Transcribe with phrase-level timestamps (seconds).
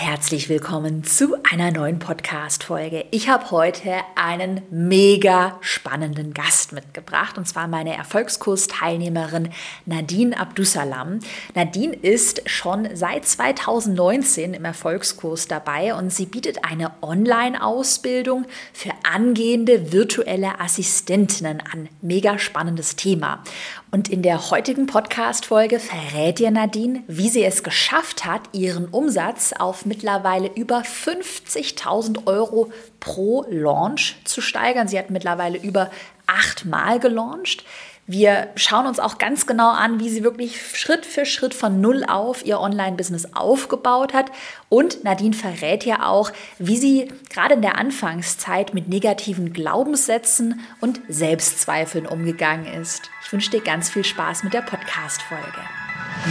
[0.00, 3.06] Herzlich willkommen zu einer neuen Podcast-Folge.
[3.10, 9.48] Ich habe heute einen mega spannenden Gast mitgebracht und zwar meine Erfolgskurs-Teilnehmerin
[9.86, 11.18] Nadine Abdusalam.
[11.56, 19.90] Nadine ist schon seit 2019 im Erfolgskurs dabei und sie bietet eine Online-Ausbildung für angehende
[19.90, 21.88] virtuelle Assistentinnen an.
[22.02, 23.42] Mega spannendes Thema.
[23.90, 29.54] Und in der heutigen Podcast-Folge verrät dir Nadine, wie sie es geschafft hat, ihren Umsatz
[29.58, 34.88] auf mittlerweile über 50.000 Euro pro Launch zu steigern.
[34.88, 35.90] Sie hat mittlerweile über
[36.26, 37.64] achtmal gelauncht.
[38.10, 42.04] Wir schauen uns auch ganz genau an, wie sie wirklich Schritt für Schritt von Null
[42.08, 44.32] auf ihr Online-Business aufgebaut hat.
[44.70, 51.02] Und Nadine verrät ja auch, wie sie gerade in der Anfangszeit mit negativen Glaubenssätzen und
[51.08, 53.10] Selbstzweifeln umgegangen ist.
[53.26, 55.60] Ich wünsche dir ganz viel Spaß mit der Podcast-Folge.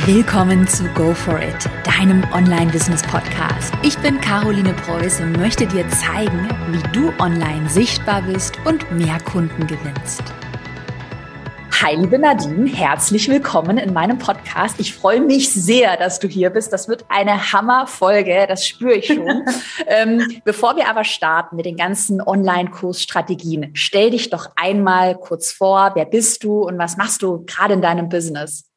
[0.07, 3.71] Willkommen zu Go For It, deinem Online-Business-Podcast.
[3.83, 9.19] Ich bin Caroline Preuß und möchte dir zeigen, wie du online sichtbar bist und mehr
[9.19, 10.23] Kunden gewinnst.
[11.79, 14.79] Hi, liebe Nadine, herzlich willkommen in meinem Podcast.
[14.79, 16.73] Ich freue mich sehr, dass du hier bist.
[16.73, 19.45] Das wird eine Hammerfolge, das spüre ich schon.
[19.85, 25.91] ähm, bevor wir aber starten mit den ganzen Online-Kurs-Strategien, stell dich doch einmal kurz vor.
[25.93, 28.71] Wer bist du und was machst du gerade in deinem Business?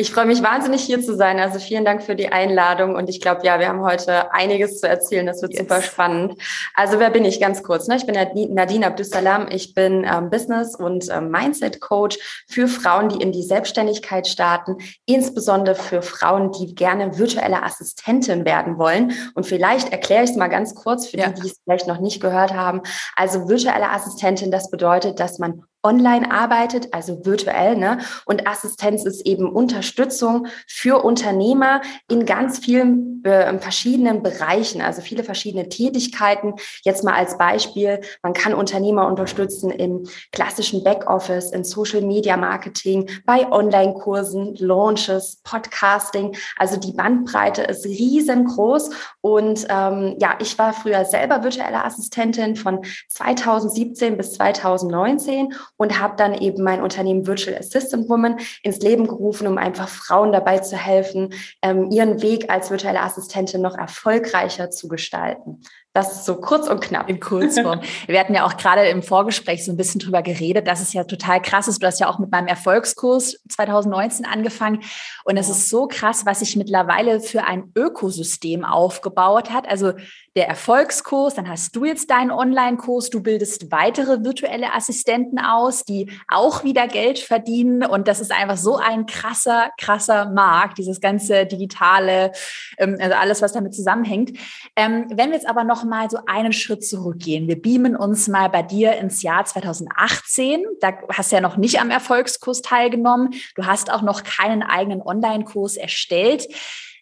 [0.00, 1.40] Ich freue mich wahnsinnig hier zu sein.
[1.40, 4.88] Also vielen Dank für die Einladung und ich glaube, ja, wir haben heute einiges zu
[4.88, 5.26] erzählen.
[5.26, 5.62] Das wird yes.
[5.62, 6.40] super spannend.
[6.74, 7.88] Also wer bin ich ganz kurz?
[7.88, 7.96] Ne?
[7.96, 8.14] Ich bin
[8.54, 9.48] Nadine Abdussalam.
[9.50, 15.74] Ich bin ähm, Business- und ähm, Mindset-Coach für Frauen, die in die Selbstständigkeit starten, insbesondere
[15.74, 19.14] für Frauen, die gerne virtuelle Assistentin werden wollen.
[19.34, 21.30] Und vielleicht erkläre ich es mal ganz kurz für ja.
[21.30, 22.82] die, die es vielleicht noch nicht gehört haben.
[23.16, 27.98] Also virtuelle Assistentin, das bedeutet, dass man online arbeitet, also virtuell, ne?
[28.26, 29.48] Und Assistenz ist eben
[29.88, 36.54] Unterstützung für Unternehmer in ganz vielen äh, verschiedenen Bereichen, also viele verschiedene Tätigkeiten.
[36.82, 43.08] Jetzt mal als Beispiel, man kann Unternehmer unterstützen im klassischen Backoffice, in Social Media Marketing,
[43.24, 46.36] bei Online-Kursen, Launches, Podcasting.
[46.58, 48.90] Also die Bandbreite ist riesengroß.
[49.20, 56.14] Und ähm, ja, ich war früher selber virtuelle Assistentin von 2017 bis 2019 und habe
[56.16, 60.76] dann eben mein Unternehmen Virtual Assistant Woman ins Leben gerufen, um einfach Frauen dabei zu
[60.76, 65.60] helfen, ähm, ihren Weg als virtuelle Assistentin noch erfolgreicher zu gestalten.
[65.94, 67.08] Das ist so kurz und knapp.
[67.08, 67.80] In Kurzform.
[68.06, 71.02] Wir hatten ja auch gerade im Vorgespräch so ein bisschen drüber geredet, dass es ja
[71.02, 71.82] total krass ist.
[71.82, 74.82] Du hast ja auch mit meinem Erfolgskurs 2019 angefangen.
[75.24, 79.68] Und es ist so krass, was sich mittlerweile für ein Ökosystem aufgebaut hat.
[79.68, 79.94] Also
[80.38, 86.12] der Erfolgskurs, dann hast du jetzt deinen Online-Kurs, du bildest weitere virtuelle Assistenten aus, die
[86.28, 87.84] auch wieder Geld verdienen.
[87.84, 92.30] Und das ist einfach so ein krasser, krasser Markt, dieses ganze digitale,
[92.78, 94.38] ähm, also alles, was damit zusammenhängt.
[94.76, 98.48] Ähm, wenn wir jetzt aber noch mal so einen Schritt zurückgehen, wir beamen uns mal
[98.48, 100.64] bei dir ins Jahr 2018.
[100.80, 103.34] Da hast du ja noch nicht am Erfolgskurs teilgenommen.
[103.56, 106.46] Du hast auch noch keinen eigenen Online-Kurs erstellt.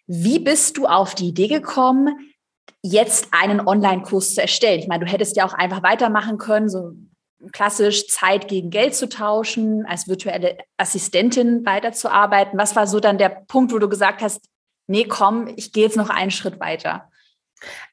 [0.07, 2.33] Wie bist du auf die Idee gekommen,
[2.83, 4.79] jetzt einen Online-Kurs zu erstellen.
[4.79, 6.93] Ich meine, du hättest ja auch einfach weitermachen können, so
[7.51, 12.57] klassisch Zeit gegen Geld zu tauschen, als virtuelle Assistentin weiterzuarbeiten.
[12.57, 14.45] Was war so dann der Punkt, wo du gesagt hast,
[14.87, 17.09] nee, komm, ich gehe jetzt noch einen Schritt weiter?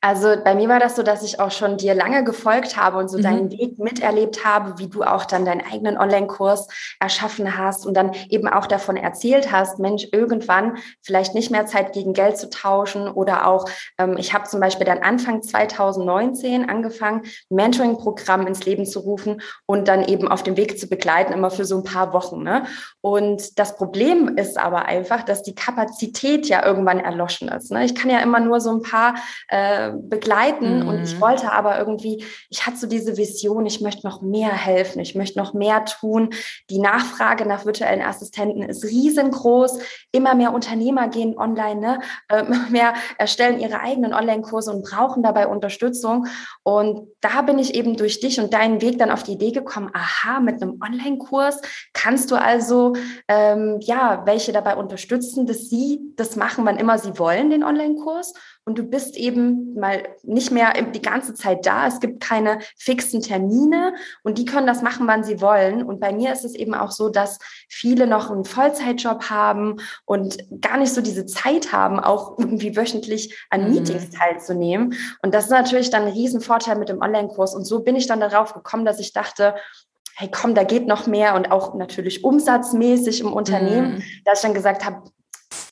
[0.00, 3.08] Also bei mir war das so, dass ich auch schon dir lange gefolgt habe und
[3.08, 3.22] so mhm.
[3.22, 6.68] deinen Weg miterlebt habe, wie du auch dann deinen eigenen Online-Kurs
[7.00, 11.92] erschaffen hast und dann eben auch davon erzählt hast, Mensch, irgendwann vielleicht nicht mehr Zeit
[11.92, 13.66] gegen Geld zu tauschen oder auch,
[13.98, 19.88] ähm, ich habe zum Beispiel dann Anfang 2019 angefangen, Mentoring-Programm ins Leben zu rufen und
[19.88, 22.42] dann eben auf dem Weg zu begleiten, immer für so ein paar Wochen.
[22.42, 22.66] Ne?
[23.00, 27.70] Und das Problem ist aber einfach, dass die Kapazität ja irgendwann erloschen ist.
[27.70, 27.84] Ne?
[27.84, 29.14] Ich kann ja immer nur so ein paar
[29.54, 30.80] äh, begleiten.
[30.80, 30.88] Mhm.
[30.88, 31.20] Und ich mhm.
[31.20, 35.38] wollte aber irgendwie, ich hatte so diese Vision, ich möchte noch mehr helfen, ich möchte
[35.38, 36.30] noch mehr tun.
[36.70, 39.78] Die Nachfrage nach virtuellen Assistenten ist riesengroß.
[40.10, 42.00] Immer mehr Unternehmer gehen online, ne?
[42.30, 46.26] äh, mehr erstellen ihre eigenen Online-Kurse und brauchen dabei Unterstützung.
[46.64, 49.90] Und da bin ich eben durch dich und deinen Weg dann auf die Idee gekommen,
[49.92, 51.60] aha, mit einem Online-Kurs
[51.92, 52.94] kannst du also
[53.28, 58.32] ähm, ja welche dabei unterstützen, dass sie das machen, wann immer sie wollen, den Online-Kurs
[58.66, 61.86] und du bist eben mal nicht mehr die ganze Zeit da.
[61.86, 65.82] Es gibt keine fixen Termine und die können das machen, wann sie wollen.
[65.82, 67.38] Und bei mir ist es eben auch so, dass
[67.68, 69.76] viele noch einen Vollzeitjob haben
[70.06, 73.74] und gar nicht so diese Zeit haben, auch irgendwie wöchentlich an mhm.
[73.74, 74.94] Meetings teilzunehmen.
[75.22, 77.54] Und das ist natürlich dann ein Riesenvorteil mit dem Online-Kurs.
[77.54, 79.54] Und so bin ich dann darauf gekommen, dass ich dachte,
[80.16, 84.02] hey komm, da geht noch mehr und auch natürlich umsatzmäßig im Unternehmen, mm.
[84.24, 85.02] dass ich dann gesagt habe,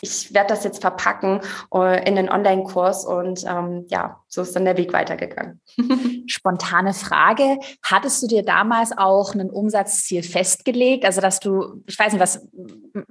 [0.04, 1.40] ich werde das jetzt verpacken
[1.72, 5.60] äh, in den Online-Kurs und ähm, ja, so ist dann der Weg weitergegangen.
[6.26, 7.58] Spontane Frage.
[7.84, 11.04] Hattest du dir damals auch ein Umsatzziel festgelegt?
[11.04, 12.44] Also, dass du, ich weiß nicht, was,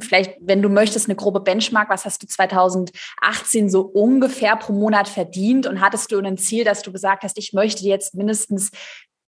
[0.01, 5.07] vielleicht, wenn du möchtest, eine grobe Benchmark, was hast du 2018 so ungefähr pro Monat
[5.07, 5.67] verdient?
[5.67, 8.69] Und hattest du ein Ziel, dass du gesagt hast, ich möchte jetzt mindestens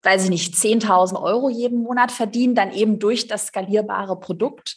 [0.02, 4.76] weiß ich nicht, 10.000 Euro jeden Monat verdienen, dann eben durch das skalierbare Produkt?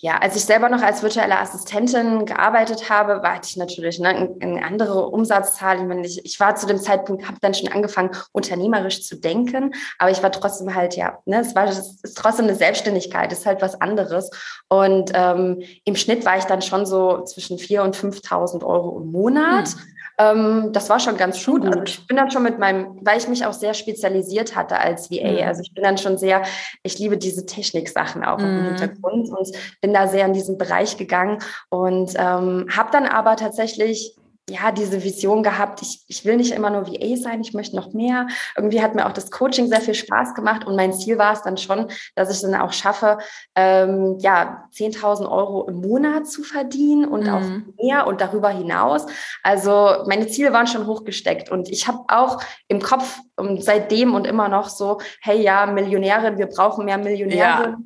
[0.00, 4.64] Ja, als ich selber noch als virtuelle Assistentin gearbeitet habe, war ich natürlich ne, eine,
[4.64, 5.78] andere Umsatzzahl.
[5.78, 9.74] Ich, meine, ich, ich, war zu dem Zeitpunkt, habe dann schon angefangen, unternehmerisch zu denken,
[9.98, 13.46] aber ich war trotzdem halt, ja, ne, es war es ist trotzdem eine Selbstständigkeit, ist
[13.46, 14.30] halt was anderes.
[14.68, 19.10] Und ähm, im Schnitt war ich dann schon so zwischen 4.000 und 5.000 Euro im
[19.10, 19.68] Monat.
[19.68, 19.95] Hm.
[20.18, 21.64] Ähm, das war schon ganz gut.
[21.66, 25.10] Also ich bin dann schon mit meinem, weil ich mich auch sehr spezialisiert hatte als
[25.10, 25.42] VA.
[25.42, 25.48] Mhm.
[25.48, 26.42] Also ich bin dann schon sehr,
[26.82, 28.44] ich liebe diese Technik-Sachen auch mhm.
[28.44, 29.48] im Hintergrund und
[29.80, 34.16] bin da sehr in diesen Bereich gegangen und ähm, habe dann aber tatsächlich
[34.48, 37.92] ja, diese Vision gehabt, ich, ich will nicht immer nur VA sein, ich möchte noch
[37.92, 38.28] mehr.
[38.56, 41.42] Irgendwie hat mir auch das Coaching sehr viel Spaß gemacht und mein Ziel war es
[41.42, 43.18] dann schon, dass ich dann auch schaffe,
[43.56, 47.34] ähm, ja, 10.000 Euro im Monat zu verdienen und mhm.
[47.34, 49.06] auch mehr und darüber hinaus.
[49.42, 54.26] Also meine Ziele waren schon hochgesteckt und ich habe auch im Kopf und seitdem und
[54.26, 57.36] immer noch so, hey ja, Millionäre, wir brauchen mehr Millionäre.
[57.38, 57.76] Ja.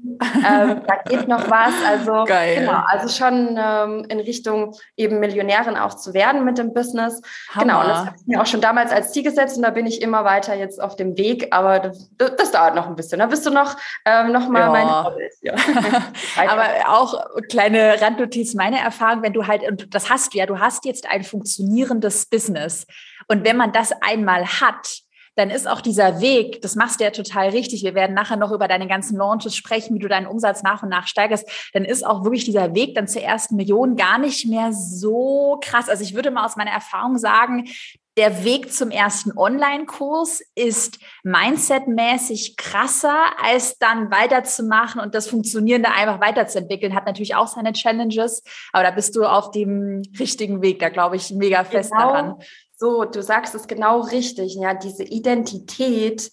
[0.47, 1.75] Ähm, da geht noch was.
[1.87, 2.61] Also Geil.
[2.61, 7.21] genau, also schon ähm, in Richtung eben Millionärin auch zu werden mit dem Business.
[7.51, 7.65] Hammer.
[7.65, 9.87] Genau, und das habe ich mir auch schon damals als Ziel gesetzt und da bin
[9.87, 13.19] ich immer weiter jetzt auf dem Weg, aber das, das dauert noch ein bisschen.
[13.19, 14.71] Da bist du noch, ähm, noch mal ja.
[14.71, 15.33] mein Vorbild.
[15.43, 15.55] Ja.
[16.49, 17.15] aber auch
[17.49, 21.11] kleine Randnotiz, meine Erfahrung, wenn du halt, und das hast du ja, du hast jetzt
[21.11, 22.87] ein funktionierendes Business
[23.27, 25.03] und wenn man das einmal hat,
[25.37, 27.83] dann ist auch dieser Weg, das machst du ja total richtig.
[27.83, 30.89] Wir werden nachher noch über deine ganzen Launches sprechen, wie du deinen Umsatz nach und
[30.89, 31.49] nach steigerst.
[31.73, 35.89] Dann ist auch wirklich dieser Weg dann zur ersten Million gar nicht mehr so krass.
[35.89, 37.69] Also ich würde mal aus meiner Erfahrung sagen,
[38.17, 46.21] der Weg zum ersten Online-Kurs ist mindsetmäßig krasser, als dann weiterzumachen und das Funktionierende einfach
[46.21, 46.95] weiterzuentwickeln.
[46.95, 48.43] Hat natürlich auch seine Challenges,
[48.73, 50.81] aber da bist du auf dem richtigen Weg.
[50.81, 52.09] Da glaube ich mega fest genau.
[52.09, 52.35] daran.
[52.81, 54.55] So, du sagst es genau richtig.
[54.55, 56.33] Ja, diese Identität,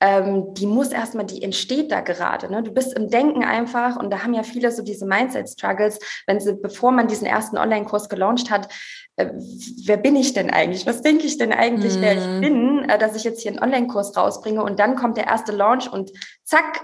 [0.00, 2.52] ähm, die muss erstmal, die entsteht da gerade.
[2.52, 2.62] Ne?
[2.62, 6.56] Du bist im Denken einfach und da haben ja viele so diese Mindset-Struggles, wenn sie,
[6.56, 8.68] bevor man diesen ersten Online-Kurs gelauncht hat,
[9.16, 9.30] äh,
[9.86, 10.84] wer bin ich denn eigentlich?
[10.84, 12.02] Was denke ich denn eigentlich, mm.
[12.02, 12.40] wer ich mhm.
[12.42, 15.90] bin, äh, dass ich jetzt hier einen Online-Kurs rausbringe und dann kommt der erste Launch
[15.90, 16.12] und
[16.44, 16.82] zack,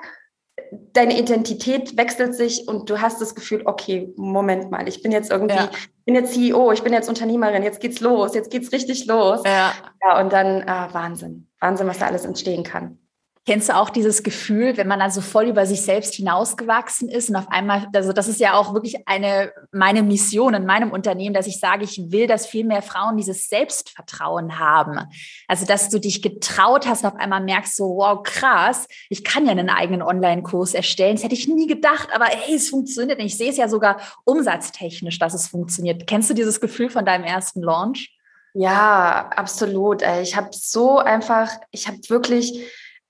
[0.92, 5.30] deine Identität wechselt sich und du hast das Gefühl, okay, Moment mal, ich bin jetzt
[5.30, 5.70] irgendwie, ja.
[5.72, 9.42] ich bin jetzt CEO, ich bin jetzt Unternehmerin, jetzt geht's los, jetzt geht's richtig los.
[9.44, 9.72] Ja,
[10.02, 12.98] ja und dann ah, Wahnsinn, Wahnsinn, was da alles entstehen kann.
[13.46, 17.36] Kennst du auch dieses Gefühl, wenn man also voll über sich selbst hinausgewachsen ist und
[17.36, 21.46] auf einmal, also das ist ja auch wirklich eine, meine Mission in meinem Unternehmen, dass
[21.46, 24.98] ich sage, ich will, dass viel mehr Frauen dieses Selbstvertrauen haben.
[25.46, 29.44] Also, dass du dich getraut hast und auf einmal merkst so, wow, krass, ich kann
[29.44, 31.16] ja einen eigenen Online-Kurs erstellen.
[31.16, 33.18] Das hätte ich nie gedacht, aber hey, es funktioniert.
[33.18, 36.06] Und ich sehe es ja sogar umsatztechnisch, dass es funktioniert.
[36.06, 38.16] Kennst du dieses Gefühl von deinem ersten Launch?
[38.54, 40.02] Ja, absolut.
[40.22, 42.64] Ich habe so einfach, ich habe wirklich,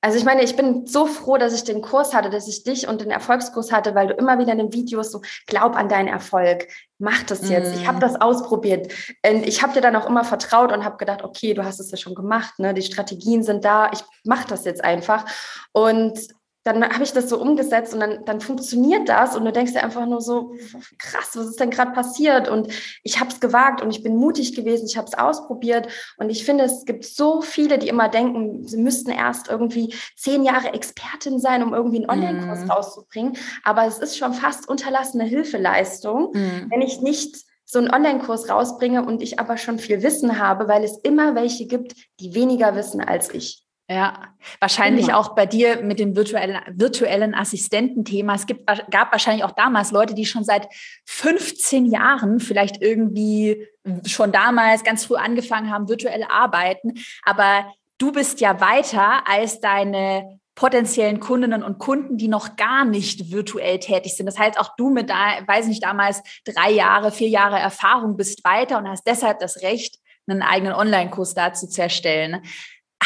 [0.05, 2.87] also ich meine, ich bin so froh, dass ich den Kurs hatte, dass ich dich
[2.87, 6.09] und den Erfolgskurs hatte, weil du immer wieder in den Videos so glaub an deinen
[6.09, 6.69] Erfolg,
[6.99, 7.75] mach das jetzt.
[7.75, 7.79] Mm.
[7.79, 8.93] Ich habe das ausprobiert.
[9.27, 11.91] Und ich habe dir dann auch immer vertraut und habe gedacht, okay, du hast es
[11.91, 12.75] ja schon gemacht, ne?
[12.75, 15.25] Die Strategien sind da, ich mache das jetzt einfach.
[15.73, 16.19] Und
[16.65, 19.85] dann habe ich das so umgesetzt und dann, dann funktioniert das und du denkst dir
[19.85, 20.55] einfach nur so,
[20.99, 22.49] krass, was ist denn gerade passiert?
[22.49, 22.69] Und
[23.03, 26.44] ich habe es gewagt und ich bin mutig gewesen, ich habe es ausprobiert und ich
[26.44, 31.39] finde, es gibt so viele, die immer denken, sie müssten erst irgendwie zehn Jahre Expertin
[31.39, 32.71] sein, um irgendwie einen Online-Kurs mm.
[32.71, 33.37] rauszubringen.
[33.63, 36.71] Aber es ist schon fast unterlassene Hilfeleistung, mm.
[36.71, 40.85] wenn ich nicht so einen Online-Kurs rausbringe und ich aber schon viel Wissen habe, weil
[40.85, 43.64] es immer welche gibt, die weniger wissen als ich.
[43.88, 44.29] Ja,
[44.60, 45.19] wahrscheinlich genau.
[45.19, 48.34] auch bei dir mit dem virtuellen, virtuellen Assistententhema.
[48.34, 50.69] Es gibt, gab wahrscheinlich auch damals Leute, die schon seit
[51.05, 53.67] 15 Jahren vielleicht irgendwie
[54.06, 56.94] schon damals ganz früh angefangen haben, virtuell arbeiten.
[57.24, 63.31] Aber du bist ja weiter als deine potenziellen Kundinnen und Kunden, die noch gar nicht
[63.31, 64.26] virtuell tätig sind.
[64.26, 68.44] Das heißt, auch du mit, da, weiß nicht, damals drei Jahre, vier Jahre Erfahrung bist
[68.44, 72.41] weiter und hast deshalb das Recht, einen eigenen Online-Kurs dazu zu erstellen.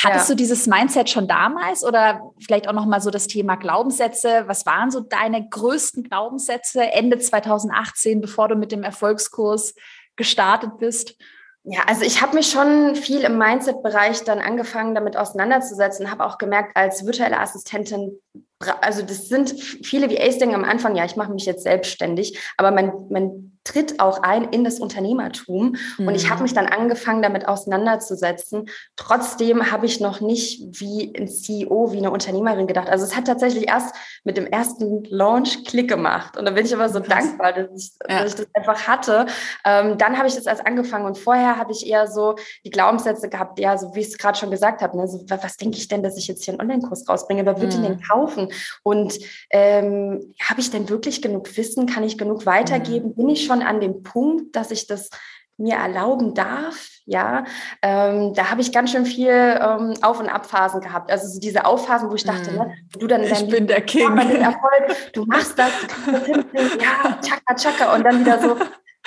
[0.05, 0.35] Hattest ja.
[0.35, 4.45] du dieses Mindset schon damals oder vielleicht auch noch mal so das Thema Glaubenssätze?
[4.47, 9.75] Was waren so deine größten Glaubenssätze Ende 2018, bevor du mit dem Erfolgskurs
[10.17, 11.17] gestartet bist?
[11.65, 16.39] Ja, also ich habe mich schon viel im Mindset-Bereich dann angefangen, damit auseinanderzusetzen, habe auch
[16.39, 18.19] gemerkt, als virtuelle Assistentin,
[18.81, 19.51] also das sind
[19.85, 24.01] viele VAs denken am Anfang, ja, ich mache mich jetzt selbstständig, aber man, man tritt
[24.01, 25.77] auch ein in das Unternehmertum.
[25.99, 26.09] Mhm.
[26.09, 26.43] Und ich habe mhm.
[26.45, 28.71] mich dann angefangen, damit auseinanderzusetzen.
[28.97, 32.89] Trotzdem habe ich noch nicht wie ein CEO, wie eine Unternehmerin gedacht.
[32.89, 33.95] Also es hat tatsächlich erst
[34.29, 36.37] mit dem ersten Launch Klick gemacht.
[36.37, 38.23] Und da bin ich aber so dankbar, dass ich, ja.
[38.23, 39.25] dass ich, das einfach hatte.
[39.65, 41.07] Ähm, dann habe ich das erst angefangen.
[41.07, 44.37] Und vorher habe ich eher so die Glaubenssätze gehabt, ja, so wie ich es gerade
[44.37, 44.99] schon gesagt habe.
[44.99, 45.09] Ne?
[45.09, 47.47] So, was denke ich denn, dass ich jetzt hier einen Online-Kurs rausbringe?
[47.47, 47.83] Wer wird mhm.
[47.85, 48.53] den kaufen?
[48.83, 49.19] Und
[49.49, 51.87] ähm, habe ich denn wirklich genug Wissen?
[51.87, 53.09] Kann ich genug weitergeben?
[53.09, 53.15] Mhm.
[53.15, 55.09] Bin ich schon an dem Punkt, dass ich das
[55.59, 57.45] mir erlauben darf, ja,
[57.83, 61.11] ähm, da habe ich ganz schön viel ähm, Auf- und Abphasen gehabt.
[61.11, 62.55] Also so diese Aufphasen, wo ich dachte, mm.
[62.55, 64.17] ne, du dann, ich bin der King.
[64.17, 68.57] Erfolg, du machst das, du kannst das hinkriegen, ja, tschakka, tschakka und dann wieder so,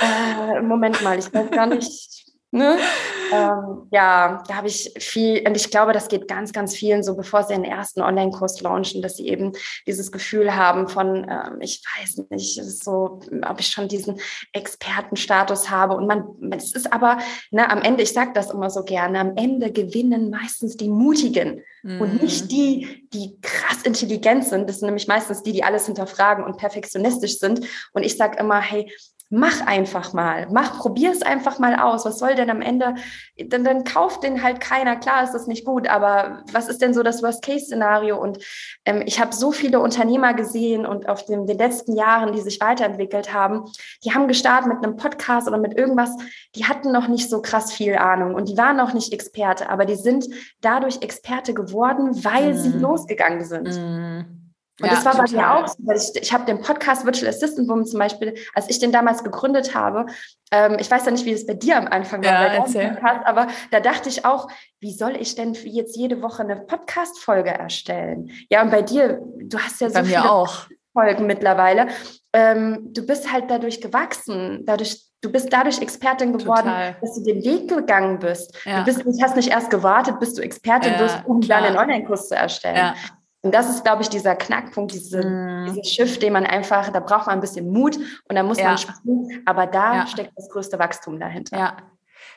[0.02, 2.78] äh, Moment mal, ich weiß gar nicht, Ne?
[3.32, 7.16] Ähm, ja, da habe ich viel, und ich glaube, das geht ganz, ganz vielen so,
[7.16, 9.54] bevor sie den ersten Online-Kurs launchen, dass sie eben
[9.88, 14.20] dieses Gefühl haben von, ähm, ich weiß nicht, so, ob ich schon diesen
[14.52, 15.96] Expertenstatus habe.
[15.96, 17.20] Und man, es ist aber,
[17.52, 21.64] ne, am Ende, ich sage das immer so gerne, am Ende gewinnen meistens die Mutigen
[21.84, 22.02] mhm.
[22.02, 22.50] und nicht mhm.
[22.50, 24.68] die, die krass intelligent sind.
[24.68, 27.66] Das sind nämlich meistens die, die alles hinterfragen und perfektionistisch sind.
[27.94, 28.92] Und ich sage immer, hey,
[29.34, 32.06] mach einfach mal, mach, probier es einfach mal aus.
[32.06, 32.96] Was soll denn am Ende,
[33.38, 34.98] dann, dann kauft den halt keiner.
[34.98, 38.22] Klar ist das nicht gut, aber was ist denn so das Worst-Case-Szenario?
[38.22, 38.40] Und
[38.84, 42.60] ähm, ich habe so viele Unternehmer gesehen und auf den, den letzten Jahren, die sich
[42.60, 43.72] weiterentwickelt haben,
[44.04, 46.12] die haben gestartet mit einem Podcast oder mit irgendwas,
[46.56, 49.86] die hatten noch nicht so krass viel Ahnung und die waren noch nicht Experte, aber
[49.86, 50.26] die sind
[50.60, 52.58] dadurch Experte geworden, weil mm.
[52.58, 52.82] sie mhm.
[52.82, 53.70] losgegangen sind.
[53.70, 54.41] Mm.
[54.82, 55.28] Und ja, das war total.
[55.28, 58.36] bei mir auch so, weil ich, ich habe den Podcast Virtual Assistant Woman zum Beispiel,
[58.54, 60.06] als ich den damals gegründet habe,
[60.52, 63.48] ähm, ich weiß ja nicht, wie es bei dir am Anfang war, ja, Podcast, aber
[63.72, 68.32] da dachte ich auch, wie soll ich denn jetzt jede Woche eine Podcast-Folge erstellen?
[68.50, 70.68] Ja, und bei dir, du hast ja so bei viele auch.
[70.94, 71.88] Folgen mittlerweile.
[72.34, 76.96] Ähm, du bist halt dadurch gewachsen, dadurch Du bist dadurch Expertin geworden, Total.
[77.00, 78.58] dass du den Weg gegangen bist.
[78.66, 78.80] Ja.
[78.80, 81.62] Du bist, hast nicht erst gewartet, bis du Expertin ja, wirst, um klar.
[81.62, 82.76] dann einen Online-Kurs zu erstellen.
[82.76, 82.96] Ja.
[83.44, 85.66] Und das ist, glaube ich, dieser Knackpunkt, diese, mm.
[85.68, 88.66] dieser Schiff, den man einfach, da braucht man ein bisschen Mut und da muss ja.
[88.66, 90.08] man springen, aber da ja.
[90.08, 91.58] steckt das größte Wachstum dahinter.
[91.58, 91.78] Ja,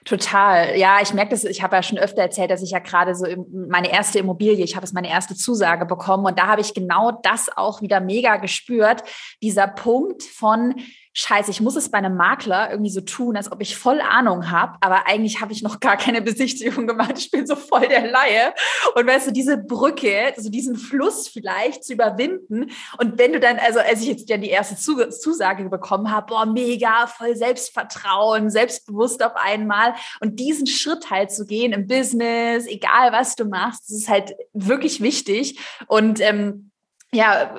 [0.05, 0.77] Total.
[0.77, 3.27] Ja, ich merke das, ich habe ja schon öfter erzählt, dass ich ja gerade so
[3.51, 7.11] meine erste Immobilie, ich habe es meine erste Zusage bekommen und da habe ich genau
[7.23, 9.03] das auch wieder mega gespürt.
[9.43, 10.75] Dieser Punkt von,
[11.17, 14.51] scheiße, ich muss es bei einem Makler irgendwie so tun, als ob ich voll Ahnung
[14.51, 17.15] habe, aber eigentlich habe ich noch gar keine Besichtigung gemacht.
[17.17, 18.53] Ich bin so voll der Laie.
[18.97, 22.73] Und weißt du, diese Brücke, also diesen Fluss vielleicht zu überwinden.
[22.99, 26.47] Und wenn du dann, also als ich jetzt ja die erste Zusage bekommen habe, boah,
[26.47, 29.95] mega, voll Selbstvertrauen, selbstbewusst auf einmal.
[30.21, 34.35] Und diesen Schritt halt zu gehen im Business, egal was du machst, das ist halt
[34.53, 35.61] wirklich wichtig.
[35.87, 36.73] Und ähm,
[37.13, 37.55] ja,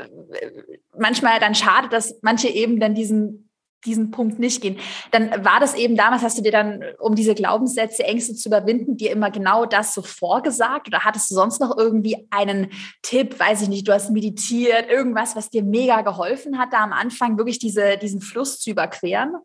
[0.98, 3.45] manchmal dann schade, dass manche eben dann diesen
[3.86, 4.78] diesen Punkt nicht gehen.
[5.12, 8.98] Dann war das eben damals, hast du dir dann, um diese Glaubenssätze, Ängste zu überwinden,
[8.98, 10.88] dir immer genau das so vorgesagt?
[10.88, 15.36] Oder hattest du sonst noch irgendwie einen Tipp, weiß ich nicht, du hast meditiert, irgendwas,
[15.36, 19.36] was dir mega geholfen hat, da am Anfang wirklich diese, diesen Fluss zu überqueren?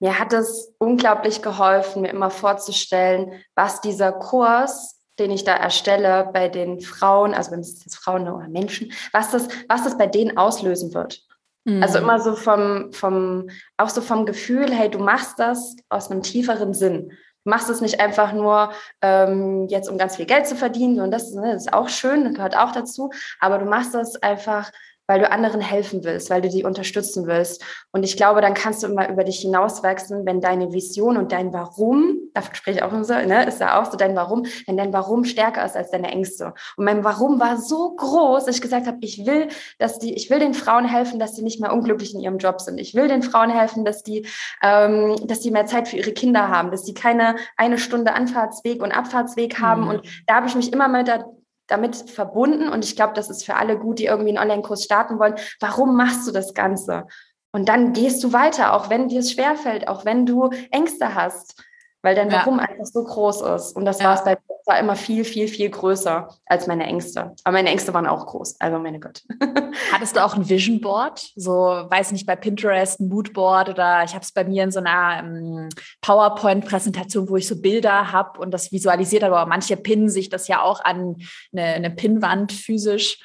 [0.00, 6.30] Mir hat es unglaublich geholfen, mir immer vorzustellen, was dieser Kurs den ich da erstelle
[6.32, 10.06] bei den Frauen, also wenn es jetzt Frauen oder Menschen, was das, was das bei
[10.06, 11.22] denen auslösen wird.
[11.64, 11.82] Also mhm.
[11.82, 16.22] Also immer so vom, vom, auch so vom Gefühl, hey, du machst das aus einem
[16.22, 17.10] tieferen Sinn.
[17.44, 21.10] Du machst es nicht einfach nur ähm, jetzt, um ganz viel Geld zu verdienen, und
[21.10, 24.70] das, ne, das ist auch schön, das gehört auch dazu, aber du machst das einfach
[25.12, 27.62] weil du anderen helfen willst, weil du die unterstützen willst.
[27.90, 31.52] Und ich glaube, dann kannst du immer über dich hinauswachsen, wenn deine Vision und dein
[31.52, 34.78] Warum, davon spreche ich auch immer so, ne, ist ja auch so dein Warum, wenn
[34.78, 36.54] dein Warum stärker ist als deine Ängste.
[36.78, 40.30] Und mein Warum war so groß, dass ich gesagt habe, ich will, dass die, ich
[40.30, 42.78] will den Frauen helfen, dass sie nicht mehr unglücklich in ihrem Job sind.
[42.80, 44.26] Ich will den Frauen helfen, dass die,
[44.62, 48.82] ähm, dass die mehr Zeit für ihre Kinder haben, dass sie keine eine Stunde Anfahrtsweg
[48.82, 49.82] und Abfahrtsweg haben.
[49.82, 49.88] Mhm.
[49.88, 51.26] Und da habe ich mich immer mal da
[51.72, 55.18] damit verbunden und ich glaube, das ist für alle gut, die irgendwie einen Online-Kurs starten
[55.18, 55.34] wollen.
[55.58, 57.06] Warum machst du das Ganze?
[57.52, 61.62] Und dann gehst du weiter, auch wenn dir es schwerfällt, auch wenn du Ängste hast,
[62.02, 62.64] weil dein Warum ja.
[62.64, 63.76] einfach so groß ist.
[63.76, 64.06] Und das ja.
[64.06, 67.34] war es bei war immer viel, viel, viel größer als meine Ängste.
[67.44, 68.60] Aber meine Ängste waren auch groß.
[68.60, 69.22] Also meine Gott.
[69.92, 71.32] Hattest du auch ein Vision Board?
[71.36, 74.80] So, weiß nicht, bei Pinterest ein Moodboard oder ich habe es bei mir in so
[74.80, 75.68] einer ähm,
[76.00, 79.36] PowerPoint-Präsentation, wo ich so Bilder habe und das visualisiert habe.
[79.36, 81.16] Aber manche pinnen sich das ja auch an
[81.52, 83.18] eine, eine Pinnwand physisch.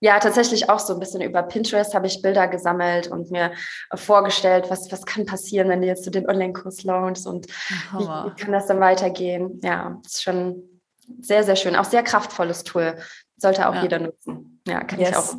[0.00, 3.52] Ja, tatsächlich auch so ein bisschen über Pinterest habe ich Bilder gesammelt und mir
[3.94, 8.34] vorgestellt, was, was kann passieren, wenn du jetzt so den Online-Kurs launchst und wie, wie,
[8.36, 9.58] kann das dann weitergehen.
[9.62, 10.62] Ja, ist schon
[11.20, 11.76] sehr, sehr schön.
[11.76, 12.98] Auch sehr kraftvolles Tool.
[13.36, 13.82] Sollte auch ja.
[13.82, 14.60] jeder nutzen.
[14.66, 15.10] Ja, kann yes.
[15.10, 15.34] ich auch.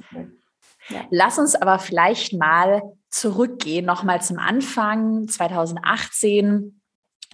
[0.89, 1.01] Ja.
[1.11, 6.81] Lass uns aber vielleicht mal zurückgehen, nochmal zum Anfang 2018.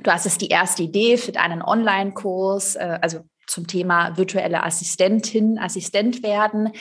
[0.01, 5.57] Du hast es die erste Idee für deinen Online-Kurs, äh, also zum Thema virtuelle Assistentin,
[5.59, 6.71] Assistent werden.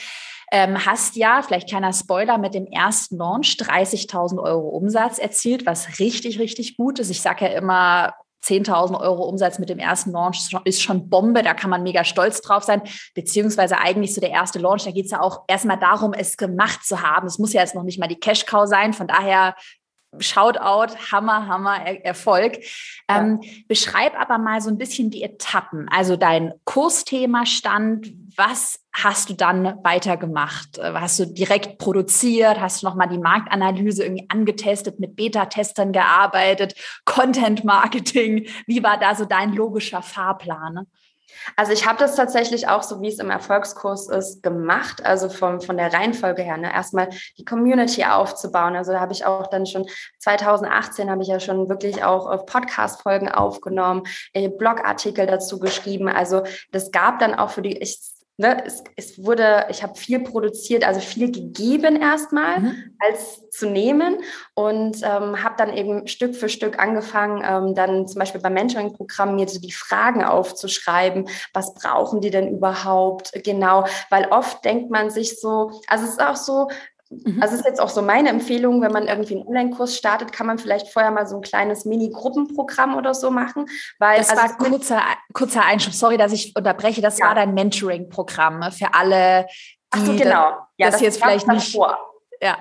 [0.50, 5.98] Ähm, hast ja, vielleicht kleiner Spoiler, mit dem ersten Launch 30.000 Euro Umsatz erzielt, was
[5.98, 7.10] richtig, richtig gut ist.
[7.10, 8.14] Ich sage ja immer,
[8.44, 12.40] 10.000 Euro Umsatz mit dem ersten Launch ist schon Bombe, da kann man mega stolz
[12.40, 12.82] drauf sein,
[13.14, 16.84] beziehungsweise eigentlich so der erste Launch, da geht es ja auch erstmal darum, es gemacht
[16.84, 17.26] zu haben.
[17.26, 19.54] Es muss ja jetzt noch nicht mal die Cash-Cow sein, von daher
[20.18, 22.58] Shoutout, Hammer, Hammer, er Erfolg.
[23.08, 23.18] Ja.
[23.18, 25.88] Ähm, beschreib aber mal so ein bisschen die Etappen.
[25.90, 30.78] Also dein Kursthema stand, was hast du dann weitergemacht?
[30.78, 32.60] Äh, hast du direkt produziert?
[32.60, 38.46] Hast du nochmal die Marktanalyse irgendwie angetestet, mit Beta-Testern gearbeitet, Content Marketing?
[38.66, 40.86] Wie war da so dein logischer Fahrplan?
[41.56, 45.04] Also ich habe das tatsächlich auch so, wie es im Erfolgskurs ist, gemacht.
[45.04, 46.72] Also vom, von der Reihenfolge her, ne?
[46.72, 47.08] erstmal
[47.38, 48.76] die Community aufzubauen.
[48.76, 49.86] Also da habe ich auch dann schon
[50.18, 56.08] 2018 habe ich ja schon wirklich auch Podcast-Folgen aufgenommen, äh, Blogartikel dazu geschrieben.
[56.08, 58.11] Also das gab dann auch für die, ich
[58.42, 62.96] ne, es, es wurde, ich habe viel produziert, also viel gegeben erstmal, mhm.
[62.98, 64.18] als zu nehmen
[64.54, 69.36] und ähm, habe dann eben Stück für Stück angefangen, ähm, dann zum Beispiel beim Mentoring-Programm
[69.36, 75.10] mir so die Fragen aufzuschreiben, was brauchen die denn überhaupt genau, weil oft denkt man
[75.10, 76.68] sich so, also es ist auch so.
[77.40, 80.58] Also ist jetzt auch so meine Empfehlung, wenn man irgendwie einen Online-Kurs startet, kann man
[80.58, 83.66] vielleicht vorher mal so ein kleines Mini-Gruppenprogramm oder so machen.
[83.98, 85.02] Weil, das also war kurzer,
[85.32, 85.92] kurzer Einschub.
[85.92, 87.02] Sorry, dass ich unterbreche.
[87.02, 87.26] Das ja.
[87.26, 89.46] war dein Mentoring-Programm ne, für alle,
[89.94, 90.56] die Ach so, genau.
[90.76, 91.72] ja, das, das jetzt vielleicht nicht.
[91.72, 91.98] Vor.
[92.40, 92.56] Ja.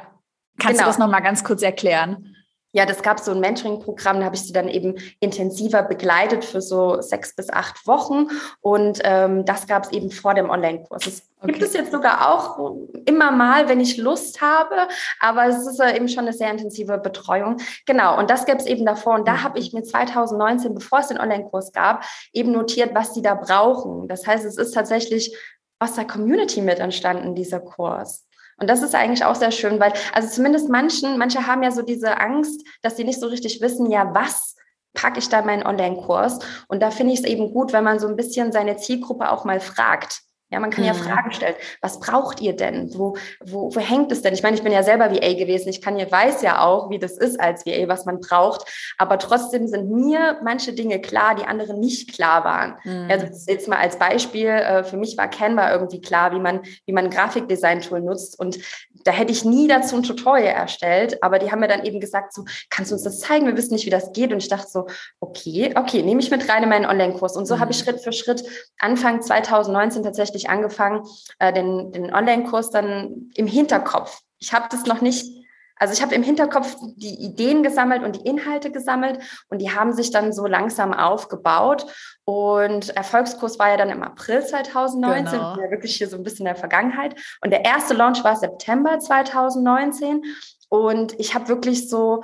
[0.58, 0.84] Kannst genau.
[0.84, 2.36] du das nochmal ganz kurz erklären?
[2.74, 6.62] Ja, das gab so ein Mentoring-Programm, da habe ich sie dann eben intensiver begleitet für
[6.62, 8.28] so sechs bis acht Wochen.
[8.62, 11.06] Und ähm, das gab es eben vor dem Online-Kurs.
[11.06, 11.52] Es okay.
[11.52, 14.88] gibt es jetzt sogar auch immer mal, wenn ich Lust habe,
[15.20, 17.58] aber es ist eben schon eine sehr intensive Betreuung.
[17.86, 19.16] Genau, und das gab es eben davor.
[19.16, 19.44] Und da mhm.
[19.44, 24.08] habe ich mir 2019, bevor es den Online-Kurs gab, eben notiert, was die da brauchen.
[24.08, 25.36] Das heißt, es ist tatsächlich
[25.80, 28.28] aus der Community mit entstanden, dieser Kurs.
[28.62, 31.82] Und das ist eigentlich auch sehr schön, weil, also zumindest manchen, manche haben ja so
[31.82, 34.56] diese Angst, dass sie nicht so richtig wissen, ja, was
[34.94, 36.38] packe ich da in meinen Online-Kurs?
[36.68, 39.46] Und da finde ich es eben gut, wenn man so ein bisschen seine Zielgruppe auch
[39.46, 40.22] mal fragt.
[40.52, 41.04] Ja, man kann ja, ja mhm.
[41.04, 41.56] Fragen stellen.
[41.80, 42.92] Was braucht ihr denn?
[42.94, 44.34] Wo, wo, wo hängt es denn?
[44.34, 45.70] Ich meine, ich bin ja selber VA gewesen.
[45.70, 48.70] Ich kann ja, weiß ja auch, wie das ist als VA, was man braucht.
[48.98, 52.78] Aber trotzdem sind mir manche Dinge klar, die anderen nicht klar waren.
[52.84, 53.08] Mhm.
[53.10, 54.50] Also jetzt mal als Beispiel.
[54.50, 58.38] Äh, für mich war Canva irgendwie klar, wie man, wie man Grafikdesign-Tool nutzt.
[58.38, 58.60] Und
[59.04, 61.22] da hätte ich nie dazu ein Tutorial erstellt.
[61.24, 63.46] Aber die haben mir dann eben gesagt, so, kannst du uns das zeigen?
[63.46, 64.32] Wir wissen nicht, wie das geht.
[64.32, 64.88] Und ich dachte so,
[65.20, 67.36] okay, okay, nehme ich mit rein in meinen Online-Kurs.
[67.36, 67.60] Und so mhm.
[67.60, 68.44] habe ich Schritt für Schritt
[68.80, 71.04] Anfang 2019 tatsächlich angefangen,
[71.40, 74.22] äh, den, den Online-Kurs dann im Hinterkopf.
[74.40, 75.41] Ich habe das noch nicht,
[75.82, 79.18] also ich habe im Hinterkopf die Ideen gesammelt und die Inhalte gesammelt
[79.50, 81.88] und die haben sich dann so langsam aufgebaut.
[82.24, 85.58] Und Erfolgskurs war ja dann im April 2019, genau.
[85.60, 87.16] ja wirklich hier so ein bisschen in der Vergangenheit.
[87.44, 90.24] Und der erste Launch war September 2019.
[90.70, 92.24] Und ich habe wirklich so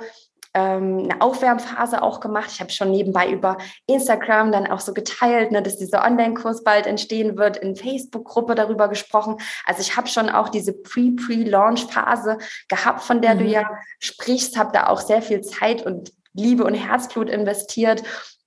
[0.58, 2.50] ähm, eine Aufwärmphase auch gemacht.
[2.52, 6.86] Ich habe schon nebenbei über Instagram dann auch so geteilt, ne, dass dieser Online-Kurs bald
[6.86, 9.36] entstehen wird, in Facebook-Gruppe darüber gesprochen.
[9.66, 13.38] Also ich habe schon auch diese Pre-Pre-Launch-Phase gehabt, von der mhm.
[13.38, 18.02] du ja sprichst, habe da auch sehr viel Zeit und Liebe und Herzblut investiert.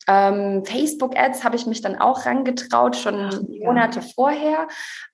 [0.08, 3.66] Ähm, Facebook-Ads habe ich mich dann auch rangetraut, schon ja.
[3.66, 4.68] Monate vorher.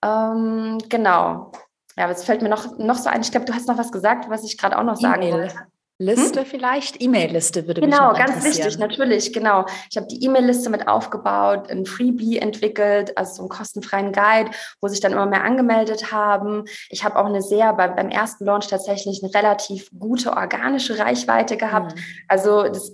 [0.03, 1.51] Ähm, genau.
[1.95, 3.21] Ja, aber es fällt mir noch, noch so ein.
[3.21, 5.55] Ich glaube, du hast noch was gesagt, was ich gerade auch noch sagen e wollte.
[5.99, 6.45] Liste hm?
[6.45, 7.01] vielleicht?
[7.01, 9.65] E-Mail-Liste würde genau, mich Genau, ganz wichtig, natürlich, genau.
[9.89, 14.87] Ich habe die E-Mail-Liste mit aufgebaut, ein Freebie entwickelt, also so einen kostenfreien Guide, wo
[14.87, 16.65] sich dann immer mehr angemeldet haben.
[16.89, 21.57] Ich habe auch eine sehr, bei, beim ersten Launch tatsächlich eine relativ gute organische Reichweite
[21.57, 21.95] gehabt.
[21.95, 22.01] Mhm.
[22.27, 22.91] Also das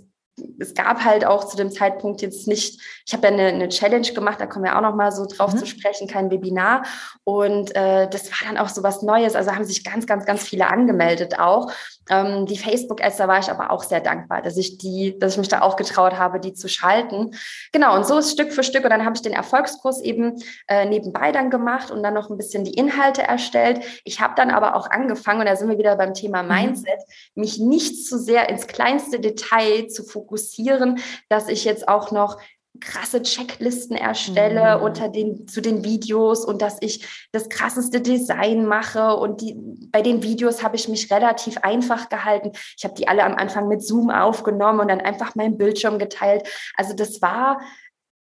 [0.60, 4.08] es gab halt auch zu dem Zeitpunkt jetzt nicht, ich habe ja eine, eine, Challenge
[4.14, 5.60] gemacht, da kommen wir auch noch mal so drauf mhm.
[5.60, 6.84] zu sprechen, kein Webinar.
[7.24, 9.36] Und äh, das war dann auch so was Neues.
[9.36, 11.72] Also haben sich ganz, ganz, ganz viele angemeldet auch.
[12.10, 15.38] Ähm, die Facebook-Ads, da war ich aber auch sehr dankbar, dass ich die, dass ich
[15.38, 17.32] mich da auch getraut habe, die zu schalten.
[17.72, 18.84] Genau, und so ist Stück für Stück.
[18.84, 22.38] Und dann habe ich den Erfolgskurs eben äh, nebenbei dann gemacht und dann noch ein
[22.38, 23.82] bisschen die Inhalte erstellt.
[24.04, 26.50] Ich habe dann aber auch angefangen, und da sind wir wieder beim Thema mhm.
[26.50, 27.00] Mindset,
[27.36, 32.40] mich nicht zu sehr ins kleinste Detail zu fokussieren, dass ich jetzt auch noch
[32.80, 34.84] krasse Checklisten erstelle mhm.
[34.84, 39.56] unter den zu den Videos und dass ich das krasseste Design mache und die
[39.92, 42.52] bei den Videos habe ich mich relativ einfach gehalten.
[42.78, 46.48] Ich habe die alle am Anfang mit Zoom aufgenommen und dann einfach meinen Bildschirm geteilt.
[46.76, 47.62] Also das war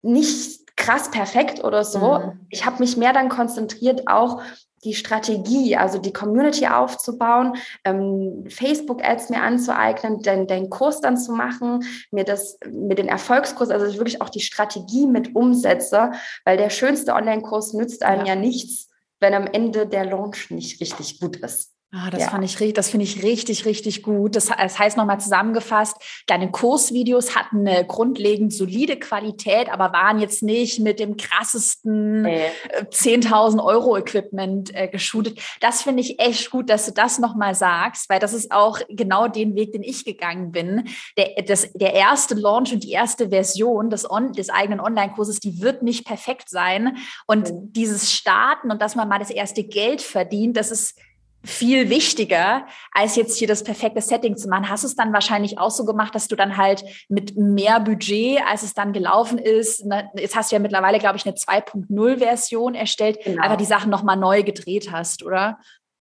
[0.02, 2.18] nicht krass perfekt oder so.
[2.18, 2.46] Mhm.
[2.50, 4.42] Ich habe mich mehr dann konzentriert, auch
[4.84, 11.32] die Strategie, also die Community aufzubauen, ähm, Facebook-Ads mir anzueignen, den, den Kurs dann zu
[11.32, 16.12] machen, mir das mit den Erfolgskurs, also wirklich auch die Strategie mit umsetze,
[16.44, 18.34] weil der schönste Online-Kurs nützt einem ja.
[18.34, 18.88] ja nichts,
[19.20, 21.71] wenn am Ende der Launch nicht richtig gut ist.
[21.94, 22.30] Ah, das ja.
[22.30, 24.34] fand ich, das finde ich richtig, richtig gut.
[24.34, 25.94] Das, das heißt nochmal zusammengefasst,
[26.26, 32.46] deine Kursvideos hatten eine grundlegend solide Qualität, aber waren jetzt nicht mit dem krassesten nee.
[32.90, 35.38] 10.000 äh, Euro Equipment äh, geshootet.
[35.60, 39.28] Das finde ich echt gut, dass du das nochmal sagst, weil das ist auch genau
[39.28, 40.88] den Weg, den ich gegangen bin.
[41.18, 45.60] Der, das, der erste Launch und die erste Version des, On, des eigenen Online-Kurses, die
[45.60, 46.96] wird nicht perfekt sein.
[47.26, 47.72] Und mhm.
[47.74, 50.98] dieses Starten und dass man mal das erste Geld verdient, das ist
[51.44, 54.68] viel wichtiger, als jetzt hier das perfekte Setting zu machen.
[54.68, 58.40] Hast du es dann wahrscheinlich auch so gemacht, dass du dann halt mit mehr Budget,
[58.48, 62.74] als es dann gelaufen ist, ne, jetzt hast du ja mittlerweile, glaube ich, eine 2.0-Version
[62.74, 63.42] erstellt, genau.
[63.42, 65.58] einfach die Sachen nochmal neu gedreht hast, oder?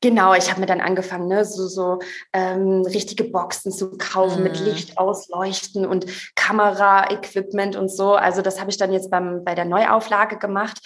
[0.04, 2.00] Genau, ich habe mir dann angefangen, ne, so, so
[2.34, 4.44] ähm, richtige Boxen zu kaufen mhm.
[4.44, 8.15] mit Licht ausleuchten und Kamera-Equipment und so.
[8.15, 10.82] Also das habe ich dann jetzt beim, bei der Neuauflage gemacht.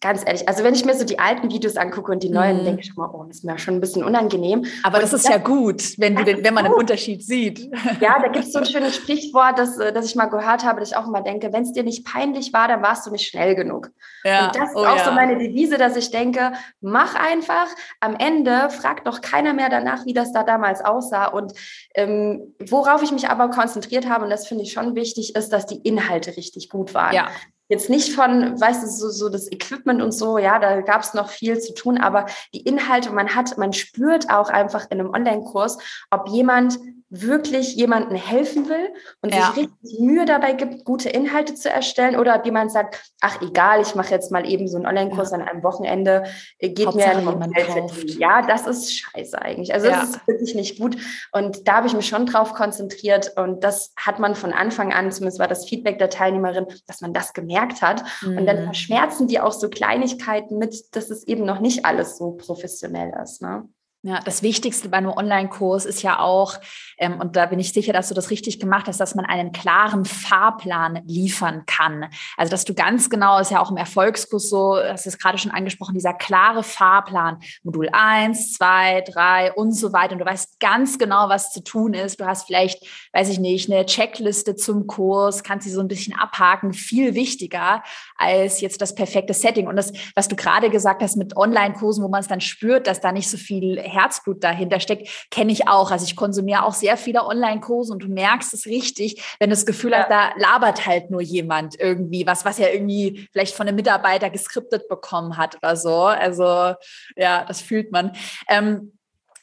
[0.00, 2.64] Ganz ehrlich, also wenn ich mir so die alten Videos angucke und die neuen, mm.
[2.64, 4.64] denke ich immer, oh, das ist mir schon ein bisschen unangenehm.
[4.84, 7.68] Aber das ist das, ja gut, wenn, du den, wenn man einen Unterschied sieht.
[8.00, 10.78] Ja, da gibt es so ein schönes Sprichwort, das, äh, das ich mal gehört habe,
[10.78, 13.26] dass ich auch immer denke, wenn es dir nicht peinlich war, dann warst du nicht
[13.26, 13.90] schnell genug.
[14.22, 14.46] Ja.
[14.46, 15.04] Und das ist oh, auch ja.
[15.04, 17.66] so meine Devise, dass ich denke, mach einfach.
[17.98, 21.26] Am Ende fragt doch keiner mehr danach, wie das da damals aussah.
[21.26, 21.54] Und
[21.96, 25.66] ähm, worauf ich mich aber konzentriert habe, und das finde ich schon wichtig, ist, dass
[25.66, 27.16] die Inhalte richtig gut waren.
[27.16, 27.28] Ja
[27.68, 31.14] jetzt nicht von, weißt du, so, so das Equipment und so, ja, da gab es
[31.14, 35.10] noch viel zu tun, aber die Inhalte, man hat, man spürt auch einfach in einem
[35.10, 35.78] Online-Kurs,
[36.10, 36.78] ob jemand
[37.10, 38.92] wirklich jemandem helfen will
[39.22, 39.46] und ja.
[39.46, 43.80] sich richtig Mühe dabei gibt, gute Inhalte zu erstellen oder ob jemand sagt, ach egal,
[43.80, 45.38] ich mache jetzt mal eben so einen Online-Kurs ja.
[45.38, 46.24] an einem Wochenende,
[46.58, 49.72] äh, geht Hauptsache mir Geld Ja, das ist scheiße eigentlich.
[49.72, 50.00] Also ja.
[50.00, 50.96] das ist wirklich nicht gut
[51.32, 55.10] und da habe ich mich schon drauf konzentriert und das hat man von Anfang an,
[55.10, 58.38] zumindest war das Feedback der Teilnehmerin, dass man das gemerkt hat mhm.
[58.38, 58.64] und dann mhm.
[58.64, 63.40] verschmerzen die auch so Kleinigkeiten mit, dass es eben noch nicht alles so professionell ist.
[63.40, 63.66] Ne?
[64.02, 66.54] Ja, das Wichtigste bei einem Online-Kurs ist ja auch,
[66.98, 69.50] ähm, und da bin ich sicher, dass du das richtig gemacht hast, dass man einen
[69.50, 72.08] klaren Fahrplan liefern kann.
[72.36, 75.36] Also, dass du ganz genau, ist ja auch im Erfolgskurs so, hast du es gerade
[75.36, 80.12] schon angesprochen, dieser klare Fahrplan, Modul 1, 2, 3 und so weiter.
[80.12, 82.20] Und du weißt ganz genau, was zu tun ist.
[82.20, 86.16] Du hast vielleicht, weiß ich nicht, eine Checkliste zum Kurs, kannst sie so ein bisschen
[86.16, 86.72] abhaken.
[86.72, 87.82] Viel wichtiger
[88.14, 89.66] als jetzt das perfekte Setting.
[89.66, 93.00] Und das, was du gerade gesagt hast mit Online-Kursen, wo man es dann spürt, dass
[93.00, 95.90] da nicht so viel Herzblut dahinter steckt, kenne ich auch.
[95.90, 99.66] Also ich konsumiere auch sehr viele Online-Kurse und du merkst es richtig, wenn du das
[99.66, 99.98] Gefühl ja.
[99.98, 104.30] hast, da labert halt nur jemand irgendwie was, was er irgendwie vielleicht von einem Mitarbeiter
[104.30, 105.96] geskriptet bekommen hat oder so.
[106.04, 106.74] Also
[107.16, 108.12] ja, das fühlt man.
[108.48, 108.92] Ähm,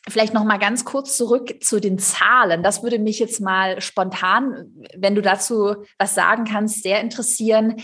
[0.07, 2.61] Vielleicht noch mal ganz kurz zurück zu den Zahlen.
[2.61, 7.77] Das würde mich jetzt mal spontan, wenn du dazu was sagen kannst, sehr interessieren.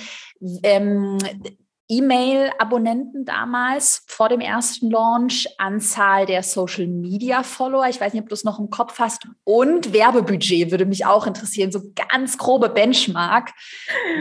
[0.61, 1.17] Ähm,
[1.91, 8.45] E-Mail-Abonnenten damals vor dem ersten Launch, Anzahl der Social-Media-Follower, ich weiß nicht, ob du es
[8.45, 13.51] noch im Kopf hast, und Werbebudget würde mich auch interessieren, so ganz grobe Benchmark,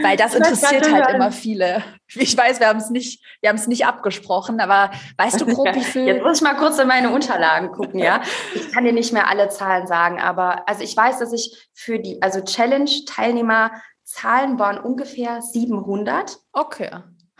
[0.03, 1.81] weil das interessiert halt immer viele.
[2.13, 5.73] Ich weiß, wir haben es nicht, wir haben es nicht abgesprochen, aber weißt du grob,
[5.73, 6.05] wie viel?
[6.05, 8.21] Jetzt muss ich mal kurz in meine Unterlagen gucken, ja.
[8.53, 11.99] Ich kann dir nicht mehr alle Zahlen sagen, aber also ich weiß, dass ich für
[11.99, 13.71] die, also Challenge-Teilnehmer
[14.03, 16.37] Zahlen waren ungefähr 700.
[16.51, 16.89] Okay.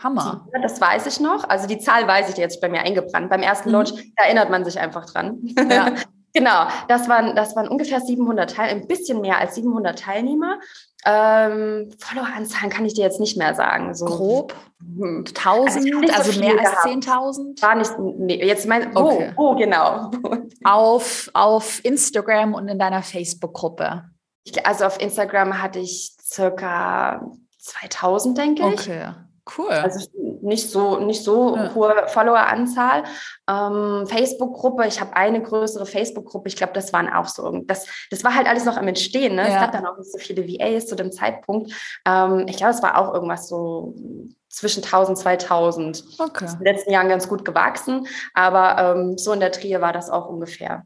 [0.02, 0.48] Hammer.
[0.62, 1.48] Das weiß ich noch.
[1.48, 3.30] Also die Zahl weiß ich jetzt bei mir eingebrannt.
[3.30, 3.74] Beim ersten mhm.
[3.74, 5.38] Launch da erinnert man sich einfach dran.
[5.70, 5.92] Ja.
[6.34, 10.58] genau, das waren, das waren ungefähr 700 Teilnehmer, ein bisschen mehr als 700 Teilnehmer.
[11.04, 13.94] Ähm, Follower-Anzahlen kann ich dir jetzt nicht mehr sagen.
[13.94, 14.54] So Grob?
[14.80, 17.62] 1000, also, also so mehr als 10.000?
[17.62, 19.32] War nicht, nee, jetzt mein, okay.
[19.36, 20.10] wo genau?
[20.64, 24.04] Auf, auf Instagram und in deiner Facebook-Gruppe.
[24.64, 28.80] Also auf Instagram hatte ich circa 2000, denke ich.
[28.80, 29.12] Okay.
[29.56, 29.70] Cool.
[29.70, 30.08] Also
[30.42, 31.74] nicht so, nicht so ja.
[31.74, 33.02] hohe Followeranzahl.
[33.48, 38.22] Ähm, Facebook-Gruppe, ich habe eine größere Facebook-Gruppe, ich glaube, das waren auch so, das, das
[38.22, 39.34] war halt alles noch am Entstehen.
[39.34, 39.42] Ne?
[39.42, 39.48] Ja.
[39.48, 41.72] Es gab dann auch nicht so viele VAs zu dem Zeitpunkt.
[42.06, 43.94] Ähm, ich glaube, es war auch irgendwas so
[44.48, 46.04] zwischen 1000, 2000.
[46.18, 46.44] Okay.
[46.44, 50.08] in den letzten Jahren ganz gut gewachsen, aber ähm, so in der Trie war das
[50.08, 50.84] auch ungefähr.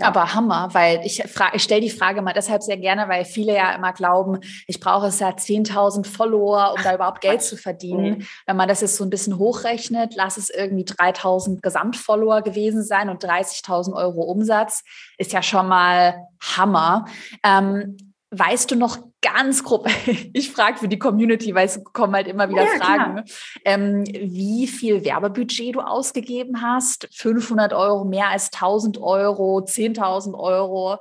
[0.00, 0.06] Ja.
[0.06, 3.74] Aber Hammer, weil ich, ich stelle die Frage mal deshalb sehr gerne, weil viele ja
[3.74, 8.18] immer glauben, ich brauche es ja 10.000 Follower, um da überhaupt Geld zu verdienen.
[8.18, 8.26] Mhm.
[8.46, 13.08] Wenn man das jetzt so ein bisschen hochrechnet, lass es irgendwie 3.000 Gesamtfollower gewesen sein
[13.08, 14.82] und 30.000 Euro Umsatz,
[15.18, 17.06] ist ja schon mal Hammer.
[17.42, 17.96] Ähm,
[18.30, 19.88] Weißt du noch ganz grob,
[20.32, 23.24] ich frage für die Community, weil es kommen halt immer wieder ja, Fragen,
[23.64, 27.08] ähm, wie viel Werbebudget du ausgegeben hast?
[27.12, 30.98] 500 Euro, mehr als 1000 Euro, 10.000 Euro?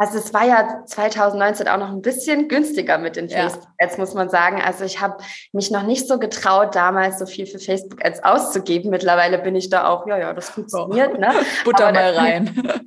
[0.00, 3.98] Also es war ja 2019 auch noch ein bisschen günstiger mit den Facebook-Ads, ja.
[4.00, 4.62] muss man sagen.
[4.62, 5.16] Also ich habe
[5.52, 8.90] mich noch nicht so getraut, damals so viel für Facebook-Ads auszugeben.
[8.90, 11.18] Mittlerweile bin ich da auch, ja, ja, das funktioniert.
[11.18, 11.32] Ne?
[11.64, 12.54] Butter mal rein.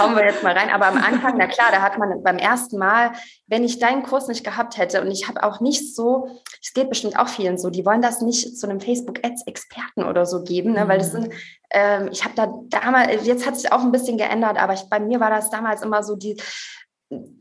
[0.00, 0.70] Hauen wir jetzt mal rein.
[0.70, 3.12] Aber am Anfang, na klar, da hat man beim ersten Mal,
[3.46, 6.28] wenn ich deinen Kurs nicht gehabt hätte und ich habe auch nicht so,
[6.62, 10.42] es geht bestimmt auch vielen so, die wollen das nicht zu einem Facebook-Ads-Experten oder so
[10.42, 10.88] geben, ne?
[10.88, 11.22] weil das mhm.
[11.22, 11.34] sind
[11.72, 14.98] ähm, ich habe da damals, jetzt hat sich auch ein bisschen geändert, aber ich, bei
[14.98, 16.36] mir war das damals immer so die,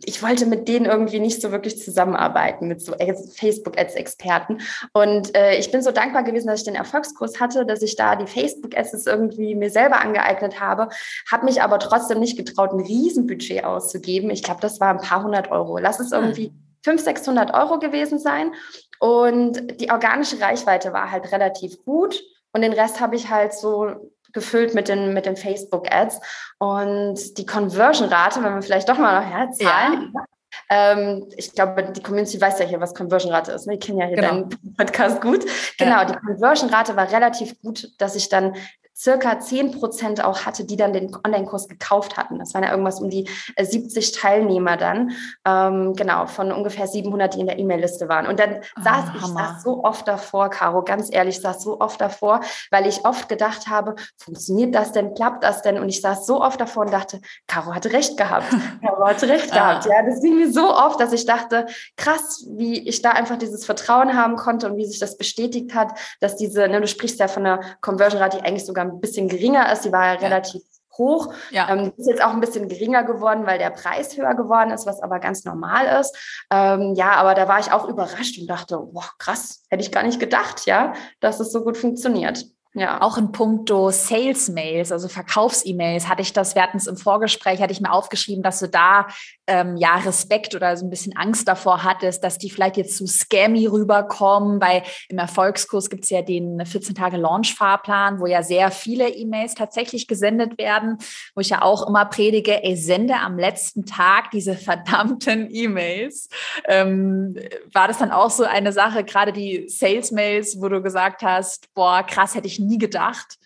[0.03, 2.93] ich wollte mit denen irgendwie nicht so wirklich zusammenarbeiten, mit so
[3.36, 4.62] Facebook-Ads-Experten.
[4.93, 8.15] Und äh, ich bin so dankbar gewesen, dass ich den Erfolgskurs hatte, dass ich da
[8.15, 10.89] die Facebook-Ads irgendwie mir selber angeeignet habe,
[11.32, 14.32] habe mich aber trotzdem nicht getraut, ein Riesenbudget auszugeben.
[14.32, 15.77] Ich glaube, das war ein paar hundert Euro.
[15.77, 16.51] Lass es irgendwie
[16.84, 18.53] 500, 600 Euro gewesen sein.
[18.99, 22.23] Und die organische Reichweite war halt relativ gut.
[22.53, 26.20] Und den Rest habe ich halt so gefüllt mit den, mit den Facebook-Ads.
[26.58, 30.26] Und die Conversion-Rate, wenn wir vielleicht doch mal noch herzahlen, ja.
[30.72, 33.65] Ähm, ich glaube, die Community weiß ja hier, was Conversion-Rate ist.
[33.65, 33.78] Ne?
[33.78, 34.28] Die kennen ja hier genau.
[34.30, 35.46] deinen Podcast gut.
[35.78, 36.06] Genau, ja.
[36.06, 38.56] die Conversion-Rate war relativ gut, dass ich dann
[39.00, 42.38] circa 10 Prozent auch hatte, die dann den Online-Kurs gekauft hatten.
[42.38, 45.12] Das waren ja irgendwas um die 70 äh, Teilnehmer dann,
[45.46, 48.28] ähm, genau, von ungefähr 700, die in der E-Mail-Liste waren.
[48.28, 49.16] Und dann oh, saß Hammer.
[49.16, 53.30] ich saß so oft davor, Caro, ganz ehrlich, saß so oft davor, weil ich oft
[53.30, 55.80] gedacht habe, funktioniert das denn, klappt das denn?
[55.80, 58.48] Und ich saß so oft davor und dachte, Caro hatte recht gehabt.
[58.86, 59.86] Caro hatte recht gehabt.
[59.86, 63.66] Ja, das ging mir so oft, dass ich dachte, krass, wie ich da einfach dieses
[63.66, 67.30] Vertrauen haben konnte und wie sich das bestätigt hat, dass diese, ne, du sprichst ja
[67.30, 69.86] von einer Conversion-Rate, die eigentlich sogar ein bisschen geringer ist.
[69.86, 70.62] Die war ja relativ
[70.99, 71.34] hoch.
[71.49, 71.69] Ja.
[71.69, 75.02] Ähm, ist jetzt auch ein bisschen geringer geworden, weil der Preis höher geworden ist, was
[75.02, 76.15] aber ganz normal ist.
[76.52, 80.04] Ähm, ja, aber da war ich auch überrascht und dachte, boah, krass, hätte ich gar
[80.04, 82.45] nicht gedacht, ja, dass es so gut funktioniert.
[82.75, 83.01] Ja.
[83.01, 87.73] Auch in puncto Sales-Mails, also Verkaufs-E-Mails, hatte ich das, wir hatten es im Vorgespräch, hatte
[87.73, 89.08] ich mir aufgeschrieben, dass du da
[89.47, 93.08] ähm, ja Respekt oder so ein bisschen Angst davor hattest, dass die vielleicht jetzt zu
[93.08, 99.55] scammy rüberkommen, weil im Erfolgskurs gibt es ja den 14-Tage-Launch-Fahrplan, wo ja sehr viele E-Mails
[99.55, 100.97] tatsächlich gesendet werden,
[101.34, 106.29] wo ich ja auch immer predige, ey, sende am letzten Tag diese verdammten E-Mails.
[106.67, 107.36] Ähm,
[107.73, 112.03] war das dann auch so eine Sache, gerade die Sales-Mails, wo du gesagt hast, boah,
[112.03, 113.38] krass, hätte ich nie gedacht?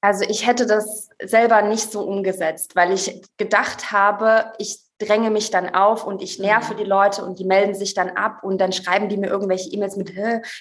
[0.00, 5.50] Also ich hätte das selber nicht so umgesetzt, weil ich gedacht habe, ich dränge mich
[5.50, 6.78] dann auf und ich nerve mhm.
[6.78, 9.96] die Leute und die melden sich dann ab und dann schreiben die mir irgendwelche E-Mails
[9.96, 10.12] mit,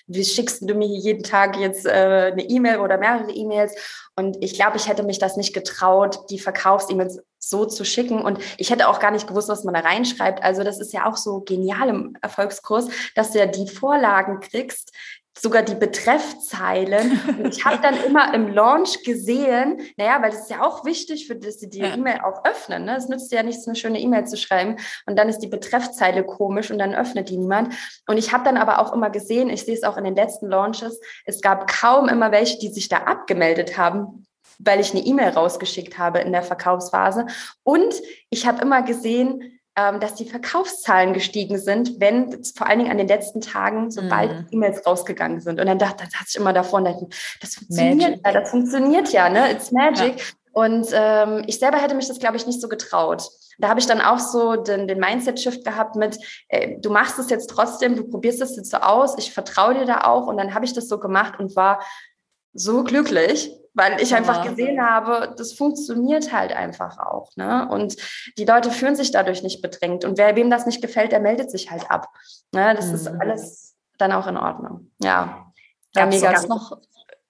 [0.07, 3.75] wie schickst du mir jeden Tag jetzt äh, eine E-Mail oder mehrere E-Mails?
[4.15, 8.21] Und ich glaube, ich hätte mich das nicht getraut, die Verkaufs-E-Mails so zu schicken.
[8.21, 10.41] Und ich hätte auch gar nicht gewusst, was man da reinschreibt.
[10.43, 14.93] Also das ist ja auch so genial im Erfolgskurs, dass du ja die Vorlagen kriegst,
[15.37, 17.19] sogar die Betreffzeilen.
[17.39, 21.27] Und ich habe dann immer im Launch gesehen, naja, weil das ist ja auch wichtig,
[21.27, 21.93] für dass sie die ja.
[21.93, 22.85] E-Mail auch öffnen.
[22.85, 22.95] Ne?
[22.95, 26.71] Es nützt ja nichts, eine schöne E-Mail zu schreiben und dann ist die Betreffzeile komisch
[26.71, 27.73] und dann öffnet die niemand.
[28.07, 30.47] Und ich habe dann aber auch immer gesehen, ich sehe es auch in den letzten
[30.47, 34.25] Launches, es gab kaum immer welche, die sich da abgemeldet haben
[34.59, 37.25] weil ich eine E-Mail rausgeschickt habe in der Verkaufsphase.
[37.63, 37.95] Und
[38.29, 43.07] ich habe immer gesehen, dass die Verkaufszahlen gestiegen sind, wenn vor allen Dingen an den
[43.07, 44.53] letzten Tagen, sobald mm.
[44.53, 45.59] E-Mails rausgegangen sind.
[45.59, 47.09] Und dann dachte, dann saß ich immer dachte,
[47.41, 49.51] das funktioniert ja, das funktioniert ja, ne?
[49.51, 50.19] It's magic.
[50.19, 50.25] Ja.
[50.53, 53.27] Und ähm, ich selber hätte mich das, glaube ich, nicht so getraut.
[53.57, 57.31] Da habe ich dann auch so den, den Mindset-Shift gehabt mit, ey, du machst es
[57.31, 60.27] jetzt trotzdem, du probierst es jetzt so aus, ich vertraue dir da auch.
[60.27, 61.81] Und dann habe ich das so gemacht und war
[62.53, 67.31] so glücklich, weil ich einfach gesehen habe, das funktioniert halt einfach auch.
[67.35, 67.67] Ne?
[67.69, 67.95] Und
[68.37, 70.05] die Leute fühlen sich dadurch nicht bedrängt.
[70.05, 72.07] Und wer wem das nicht gefällt, der meldet sich halt ab.
[72.51, 72.75] Ne?
[72.75, 72.95] Das mhm.
[72.95, 74.91] ist alles dann auch in Ordnung.
[75.01, 75.51] Ja.
[75.95, 76.77] Gab es noch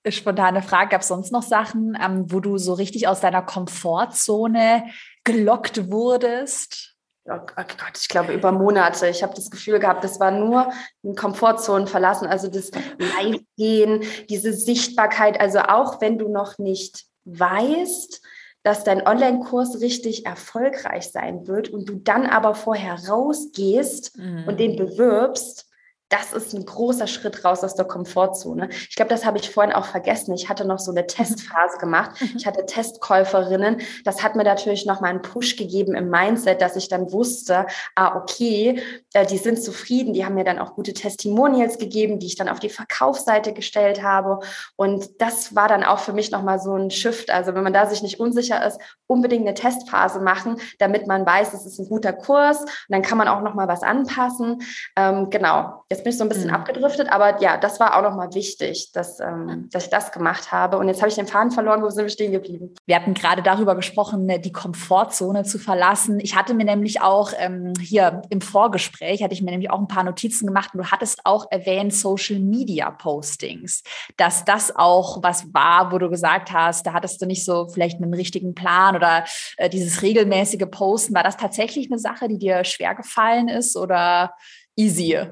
[0.07, 4.85] spontane Frage, gab es sonst noch Sachen, ähm, wo du so richtig aus deiner Komfortzone
[5.23, 6.92] gelockt wurdest?
[7.25, 9.07] Oh Gott, ich glaube über Monate.
[9.07, 10.71] Ich habe das Gefühl gehabt, das war nur
[11.03, 15.39] ein Komfortzonen verlassen, also das Live-Gehen, diese Sichtbarkeit.
[15.39, 18.21] Also auch wenn du noch nicht weißt,
[18.63, 24.45] dass dein Online-Kurs richtig erfolgreich sein wird und du dann aber vorher rausgehst mhm.
[24.47, 25.69] und den bewirbst,
[26.13, 28.69] das ist ein großer Schritt raus aus der Komfortzone.
[28.71, 30.35] Ich glaube, das habe ich vorhin auch vergessen.
[30.35, 32.21] Ich hatte noch so eine Testphase gemacht.
[32.21, 32.33] Mhm.
[32.37, 33.81] Ich hatte Testkäuferinnen.
[34.05, 37.65] Das hat mir natürlich noch mal einen Push gegeben im Mindset, dass ich dann wusste,
[37.95, 38.79] ah, okay,
[39.13, 40.13] äh, die sind zufrieden.
[40.13, 44.03] Die haben mir dann auch gute Testimonials gegeben, die ich dann auf die Verkaufsseite gestellt
[44.03, 44.39] habe.
[44.75, 47.31] Und das war dann auch für mich noch mal so ein Shift.
[47.31, 51.55] Also wenn man da sich nicht unsicher ist, unbedingt eine Testphase machen, damit man weiß,
[51.55, 52.61] es ist ein guter Kurs.
[52.61, 54.61] Und dann kann man auch noch mal was anpassen.
[54.95, 55.85] Ähm, genau.
[55.89, 56.55] Jetzt bin ich so ein bisschen mhm.
[56.55, 60.77] abgedriftet, aber ja, das war auch nochmal wichtig, dass, ähm, dass ich das gemacht habe.
[60.77, 62.73] Und jetzt habe ich den Faden verloren, wo sind wir stehen geblieben?
[62.85, 66.19] Wir hatten gerade darüber gesprochen, ne, die Komfortzone zu verlassen.
[66.19, 69.87] Ich hatte mir nämlich auch ähm, hier im Vorgespräch, hatte ich mir nämlich auch ein
[69.87, 73.83] paar Notizen gemacht und du hattest auch erwähnt Social Media Postings,
[74.17, 78.01] dass das auch was war, wo du gesagt hast, da hattest du nicht so vielleicht
[78.01, 79.23] einen richtigen Plan oder
[79.57, 81.15] äh, dieses regelmäßige Posten.
[81.15, 84.33] War das tatsächlich eine Sache, die dir schwer gefallen ist oder
[84.75, 85.27] easy?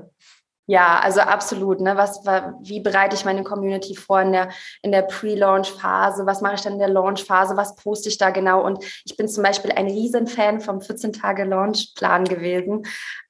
[0.71, 1.81] Ja, also absolut.
[1.81, 1.97] Ne?
[1.97, 2.23] Was,
[2.61, 6.25] wie bereite ich meine Community vor in der, in der Pre-Launch-Phase?
[6.25, 7.57] Was mache ich dann in der Launch-Phase?
[7.57, 8.63] Was poste ich da genau?
[8.63, 12.83] Und ich bin zum Beispiel ein Riesenfan vom 14-Tage-Launch-Plan gewesen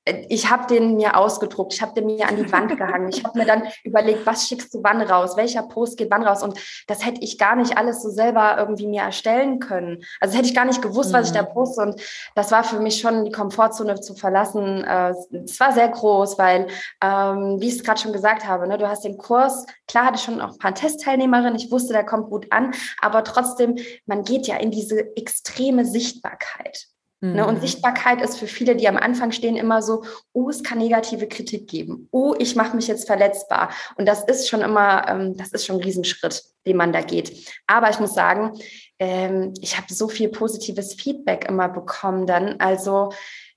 [0.06, 3.10] ich habe den mir ausgedruckt, ich habe den mir an die Wand gehangen.
[3.10, 6.42] Ich habe mir dann überlegt, was schickst du wann raus, welcher Post geht wann raus.
[6.42, 10.04] Und das hätte ich gar nicht alles so selber irgendwie mir erstellen können.
[10.20, 11.50] Also hätte ich gar nicht gewusst, was ich da mhm.
[11.50, 11.82] poste.
[11.82, 12.02] Und
[12.34, 14.84] das war für mich schon die Komfortzone zu verlassen.
[14.84, 16.68] Äh, es war sehr groß, weil,
[17.04, 20.16] ähm, wie ich es gerade schon gesagt habe, ne, du hast den Kurs, klar hatte
[20.16, 24.24] ich schon auch ein paar Testteilnehmerinnen, ich wusste, der kommt gut an, aber trotzdem, man
[24.24, 26.91] geht ja in diese extreme Sichtbarkeit.
[27.24, 27.62] Ne, und mhm.
[27.62, 30.04] Sichtbarkeit ist für viele, die am Anfang stehen, immer so,
[30.34, 32.08] oh, es kann negative Kritik geben.
[32.10, 33.70] Oh, ich mache mich jetzt verletzbar.
[33.96, 37.48] Und das ist schon immer, ähm, das ist schon ein Riesenschritt, den man da geht.
[37.68, 38.60] Aber ich muss sagen,
[38.98, 42.60] ähm, ich habe so viel positives Feedback immer bekommen dann.
[42.60, 43.12] Also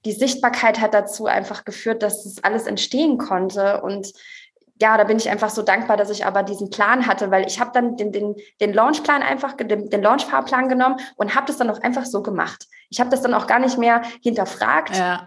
[0.04, 4.12] die Sichtbarkeit hat dazu einfach geführt, dass das alles entstehen konnte und
[4.80, 7.60] ja, da bin ich einfach so dankbar, dass ich aber diesen Plan hatte, weil ich
[7.60, 11.70] habe dann den, den, den Launchplan einfach, den, den Launchfahrplan genommen und habe das dann
[11.70, 12.66] auch einfach so gemacht.
[12.90, 15.26] Ich habe das dann auch gar nicht mehr hinterfragt, ja.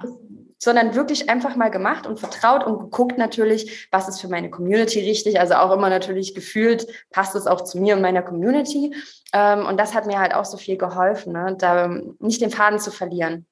[0.57, 4.99] sondern wirklich einfach mal gemacht und vertraut und geguckt natürlich, was ist für meine Community
[4.99, 5.39] richtig.
[5.39, 8.93] Also auch immer natürlich gefühlt, passt es auch zu mir und meiner Community.
[9.31, 11.55] Ähm, und das hat mir halt auch so viel geholfen, ne?
[11.57, 11.87] da
[12.19, 13.45] nicht den Faden zu verlieren.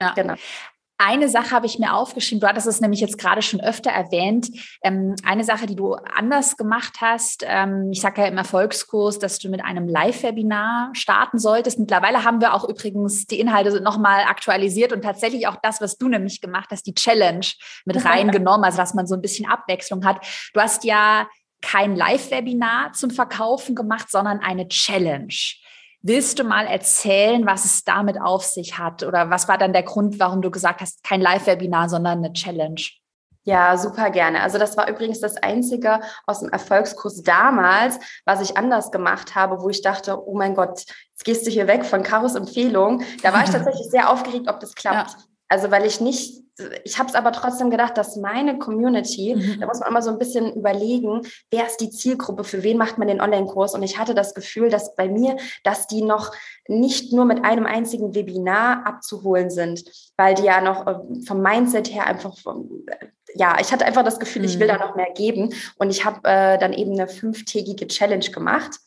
[0.00, 0.14] Ja.
[0.14, 0.34] Genau.
[1.04, 4.50] Eine Sache habe ich mir aufgeschrieben, du hattest es nämlich jetzt gerade schon öfter erwähnt.
[4.82, 9.40] Ähm, eine Sache, die du anders gemacht hast, ähm, ich sage ja im Erfolgskurs, dass
[9.40, 11.80] du mit einem Live-Webinar starten solltest.
[11.80, 16.08] Mittlerweile haben wir auch übrigens die Inhalte nochmal aktualisiert und tatsächlich auch das, was du
[16.08, 17.46] nämlich gemacht hast, die Challenge
[17.84, 20.24] mit reingenommen, also dass man so ein bisschen Abwechslung hat.
[20.54, 21.26] Du hast ja
[21.62, 25.34] kein Live-Webinar zum Verkaufen gemacht, sondern eine Challenge.
[26.02, 29.04] Willst du mal erzählen, was es damit auf sich hat?
[29.04, 32.80] Oder was war dann der Grund, warum du gesagt hast, kein Live-Webinar, sondern eine Challenge?
[33.44, 34.40] Ja, super gerne.
[34.40, 39.60] Also das war übrigens das Einzige aus dem Erfolgskurs damals, was ich anders gemacht habe,
[39.62, 43.02] wo ich dachte, oh mein Gott, jetzt gehst du hier weg von Karos Empfehlung.
[43.22, 45.10] Da war ich tatsächlich sehr aufgeregt, ob das klappt.
[45.10, 45.16] Ja.
[45.48, 46.41] Also weil ich nicht
[46.84, 49.60] ich habe es aber trotzdem gedacht, dass meine Community, mhm.
[49.60, 52.98] da muss man immer so ein bisschen überlegen, wer ist die Zielgruppe, für wen macht
[52.98, 53.74] man den Online-Kurs?
[53.74, 56.32] Und ich hatte das Gefühl, dass bei mir, dass die noch
[56.68, 59.84] nicht nur mit einem einzigen Webinar abzuholen sind,
[60.16, 62.36] weil die ja noch äh, vom Mindset her einfach,
[63.34, 64.78] ja, ich hatte einfach das Gefühl, ich will mhm.
[64.78, 65.54] da noch mehr geben.
[65.78, 68.78] Und ich habe äh, dann eben eine fünftägige Challenge gemacht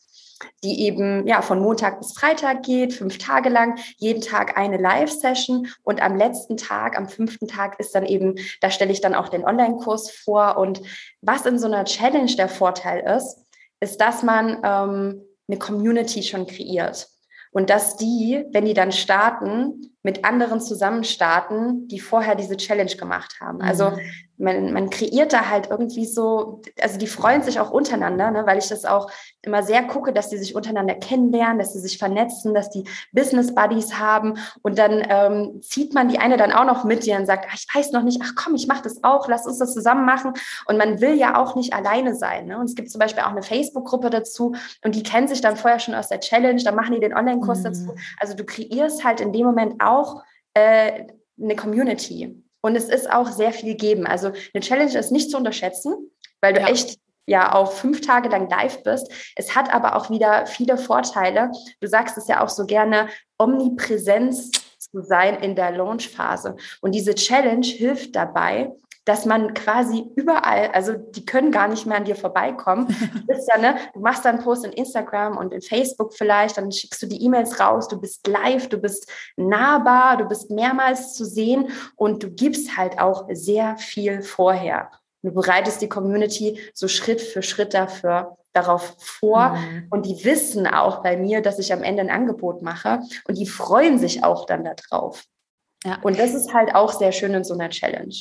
[0.62, 5.68] die eben ja von Montag bis Freitag geht, fünf Tage lang, jeden Tag eine Live-Session.
[5.82, 9.28] Und am letzten Tag, am fünften Tag ist dann eben, da stelle ich dann auch
[9.28, 10.58] den Online-Kurs vor.
[10.58, 10.82] Und
[11.20, 13.38] was in so einer Challenge der Vorteil ist,
[13.80, 17.08] ist, dass man ähm, eine Community schon kreiert.
[17.52, 22.94] Und dass die, wenn die dann starten, mit anderen zusammen starten, die vorher diese Challenge
[22.96, 23.62] gemacht haben.
[23.62, 24.00] Also mhm
[24.38, 28.58] man, man kreiert da halt irgendwie so, also die freuen sich auch untereinander, ne, weil
[28.58, 29.10] ich das auch
[29.42, 33.54] immer sehr gucke, dass die sich untereinander kennenlernen, dass sie sich vernetzen, dass die Business
[33.54, 37.26] Buddies haben und dann ähm, zieht man die eine dann auch noch mit dir und
[37.26, 39.72] sagt, ach, ich weiß noch nicht, ach komm, ich mache das auch, lass uns das
[39.72, 40.32] zusammen machen
[40.66, 42.46] und man will ja auch nicht alleine sein.
[42.46, 42.58] Ne?
[42.58, 45.78] Und es gibt zum Beispiel auch eine Facebook-Gruppe dazu und die kennen sich dann vorher
[45.78, 47.64] schon aus der Challenge, da machen die den Online-Kurs mhm.
[47.64, 47.94] dazu.
[48.18, 50.22] Also du kreierst halt in dem Moment auch
[50.54, 51.04] äh,
[51.40, 52.42] eine Community.
[52.60, 54.06] Und es ist auch sehr viel geben.
[54.06, 56.68] Also eine Challenge ist nicht zu unterschätzen, weil du ja.
[56.68, 59.10] echt ja auch fünf Tage lang live bist.
[59.34, 61.50] Es hat aber auch wieder viele Vorteile.
[61.80, 66.56] Du sagst es ja auch so gerne, Omnipräsenz zu sein in der Launchphase.
[66.80, 68.72] Und diese Challenge hilft dabei,
[69.06, 72.88] dass man quasi überall, also die können gar nicht mehr an dir vorbeikommen.
[73.16, 76.70] Du bist ja, ne, du machst dann Post in Instagram und in Facebook vielleicht, dann
[76.70, 81.24] schickst du die E-Mails raus, du bist live, du bist nahbar, du bist mehrmals zu
[81.24, 84.90] sehen und du gibst halt auch sehr viel vorher.
[85.22, 89.86] du bereitest die Community so Schritt für Schritt dafür darauf vor mhm.
[89.90, 93.46] und die wissen auch bei mir, dass ich am Ende ein Angebot mache und die
[93.46, 95.24] freuen sich auch dann darauf.
[95.84, 95.98] Ja.
[96.02, 98.14] Und das ist halt auch sehr schön in so einer Challenge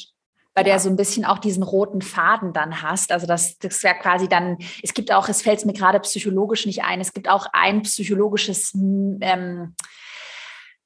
[0.55, 3.11] bei der so ein bisschen auch diesen roten Faden dann hast.
[3.11, 6.65] Also das, das ist ja quasi dann, es gibt auch, es fällt mir gerade psychologisch
[6.65, 9.75] nicht ein, es gibt auch ein psychologisches ähm,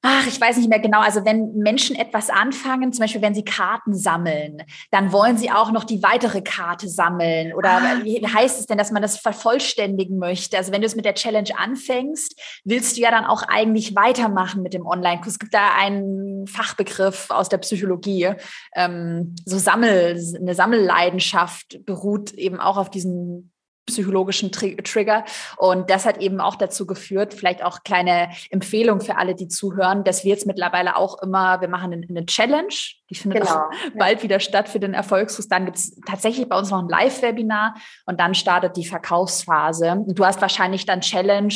[0.02, 1.00] Ach, ich weiß nicht mehr genau.
[1.00, 5.72] Also wenn Menschen etwas anfangen, zum Beispiel wenn sie Karten sammeln, dann wollen sie auch
[5.72, 7.52] noch die weitere Karte sammeln.
[7.52, 8.00] Oder ah.
[8.02, 10.56] wie heißt es denn, dass man das vervollständigen möchte?
[10.56, 14.62] Also wenn du es mit der Challenge anfängst, willst du ja dann auch eigentlich weitermachen
[14.62, 15.34] mit dem Online-Kurs.
[15.34, 18.30] Es gibt da einen Fachbegriff aus der Psychologie.
[18.74, 23.52] Ähm, so Sammel, eine Sammelleidenschaft beruht eben auch auf diesen
[23.90, 25.24] psychologischen Tri Trigger.
[25.56, 30.04] Und das hat eben auch dazu geführt, vielleicht auch kleine Empfehlung für alle, die zuhören,
[30.04, 32.74] dass wir jetzt mittlerweile auch immer, wir machen eine, Challenge,
[33.10, 33.54] die findet genau.
[33.54, 35.48] auch bald wieder statt für den Erfolgskurs.
[35.48, 37.74] Dann gibt es tatsächlich bei uns noch ein Live-Webinar
[38.06, 39.92] und dann startet die Verkaufsphase.
[39.92, 41.54] Und du hast wahrscheinlich dann Challenge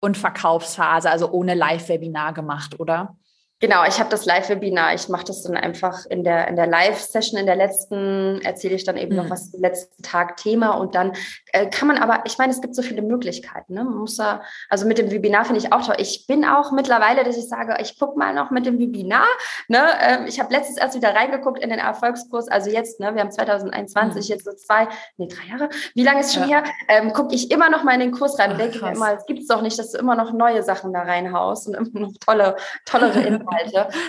[0.00, 3.16] und Verkaufsphase, also ohne Live-Webinar gemacht, oder?
[3.60, 4.94] Genau, ich habe das Live-Webinar.
[4.94, 7.38] Ich mache das dann einfach in der, in der Live-Session.
[7.38, 9.22] In der letzten erzähle ich dann eben mhm.
[9.22, 10.72] noch was zum letzten Tag Thema.
[10.72, 11.12] Und dann
[11.52, 13.74] äh, kann man aber, ich meine, es gibt so viele Möglichkeiten.
[13.74, 13.84] Ne?
[13.84, 15.96] Man muss da, also mit dem Webinar finde ich auch toll.
[15.98, 19.26] Ich bin auch mittlerweile, dass ich sage, ich gucke mal noch mit dem Webinar.
[19.68, 19.82] Ne?
[20.00, 22.48] Ähm, ich habe letztens erst wieder reingeguckt in den Erfolgskurs.
[22.48, 24.34] Also jetzt, ne, wir haben 2021, mhm.
[24.34, 25.68] jetzt so zwei, nee, drei Jahre.
[25.94, 26.62] Wie lange ist schon ja.
[26.62, 26.64] her?
[26.88, 29.40] Ähm, gucke ich immer noch mal in den Kurs rein denke mir immer, es gibt
[29.40, 32.56] es doch nicht, dass du immer noch neue Sachen da reinhaust und immer noch tolle,
[32.84, 33.53] tollere Inhalte.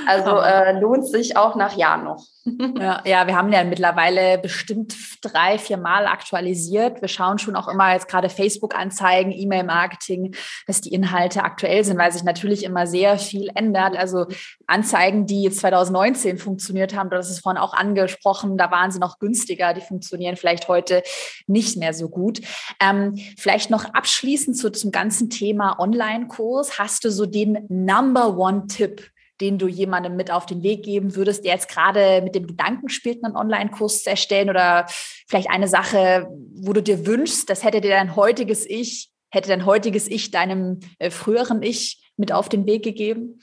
[0.08, 2.24] Also äh, lohnt sich auch nach Jahren noch.
[2.80, 7.02] Ja, ja, wir haben ja mittlerweile bestimmt drei, vier Mal aktualisiert.
[7.02, 10.36] Wir schauen schon auch immer jetzt gerade Facebook-Anzeigen, E-Mail-Marketing,
[10.68, 13.98] dass die Inhalte aktuell sind, weil sich natürlich immer sehr viel ändert.
[13.98, 14.28] Also
[14.68, 19.20] Anzeigen, die jetzt 2019 funktioniert haben, das ist vorhin auch angesprochen, da waren sie noch
[19.20, 21.02] günstiger, die funktionieren vielleicht heute
[21.48, 22.42] nicht mehr so gut.
[22.80, 26.78] Ähm, vielleicht noch abschließend zu, zum ganzen Thema Online-Kurs.
[26.78, 29.10] Hast du so den Number One-Tipp
[29.42, 32.90] den du jemandem mit auf den Weg geben würdest, der jetzt gerade mit dem Gedanken
[32.90, 34.86] spielt, einen Online-Kurs zu erstellen oder
[35.28, 39.66] vielleicht eine Sache, wo du dir wünschst, das hätte dir dein heutiges Ich, hätte dein
[39.66, 43.40] heutiges Ich deinem äh, früheren Ich mit auf den Weg gegeben?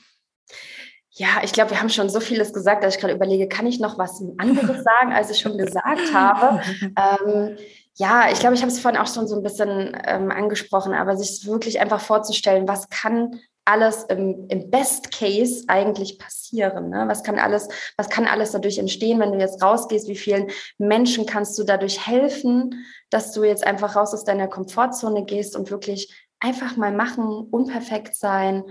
[1.11, 3.79] Ja, ich glaube, wir haben schon so vieles gesagt, dass ich gerade überlege, kann ich
[3.79, 6.63] noch was anderes sagen, als ich schon gesagt habe?
[6.81, 7.57] ähm,
[7.97, 11.19] ja, ich glaube, ich habe es vorhin auch schon so ein bisschen ähm, angesprochen, aber
[11.19, 16.91] sich wirklich einfach vorzustellen, was kann alles im, im Best Case eigentlich passieren?
[16.91, 17.05] Ne?
[17.07, 20.09] Was kann alles, was kann alles dadurch entstehen, wenn du jetzt rausgehst?
[20.09, 25.25] Wie vielen Menschen kannst du dadurch helfen, dass du jetzt einfach raus aus deiner Komfortzone
[25.25, 28.65] gehst und wirklich einfach mal machen, unperfekt sein,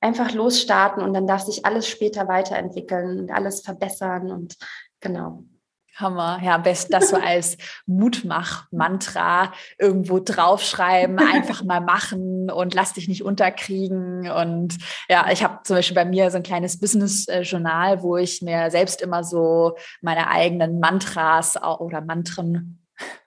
[0.00, 4.56] einfach losstarten und dann darf sich alles später weiterentwickeln und alles verbessern und
[5.00, 5.44] genau.
[5.96, 6.40] Hammer.
[6.42, 13.08] Ja, am besten das so als Mutmach-Mantra irgendwo draufschreiben, einfach mal machen und lass dich
[13.08, 14.30] nicht unterkriegen.
[14.30, 14.78] Und
[15.08, 19.02] ja, ich habe zum Beispiel bei mir so ein kleines Business-Journal, wo ich mir selbst
[19.02, 22.83] immer so meine eigenen Mantras oder Mantren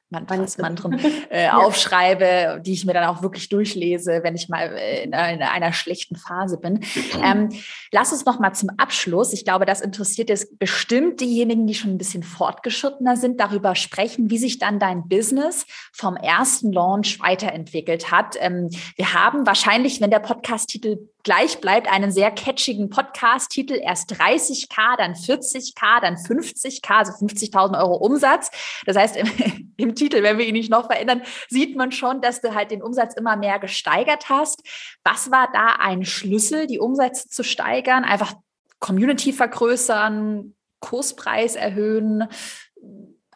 [0.10, 1.00] Mantren
[1.30, 1.58] äh, ja.
[1.58, 5.74] aufschreibe, die ich mir dann auch wirklich durchlese, wenn ich mal äh, in, in einer
[5.74, 6.80] schlechten Phase bin.
[7.24, 7.50] Ähm,
[7.92, 9.34] lass uns noch mal zum Abschluss.
[9.34, 14.30] Ich glaube, das interessiert jetzt bestimmt diejenigen, die schon ein bisschen fortgeschrittener sind, darüber sprechen,
[14.30, 18.36] wie sich dann dein Business vom ersten Launch weiterentwickelt hat.
[18.40, 23.74] Ähm, wir haben wahrscheinlich, wenn der Podcast-Titel gleich bleibt, einen sehr catchigen Podcast-Titel.
[23.74, 28.50] Erst 30k, dann 40k, dann 50k, also 50.000 Euro Umsatz.
[28.86, 32.40] Das heißt, im, im, Titel, wenn wir ihn nicht noch verändern, sieht man schon, dass
[32.40, 34.62] du halt den Umsatz immer mehr gesteigert hast.
[35.04, 38.06] Was war da ein Schlüssel, die Umsätze zu steigern?
[38.06, 38.34] Einfach
[38.80, 42.30] Community vergrößern, Kurspreis erhöhen,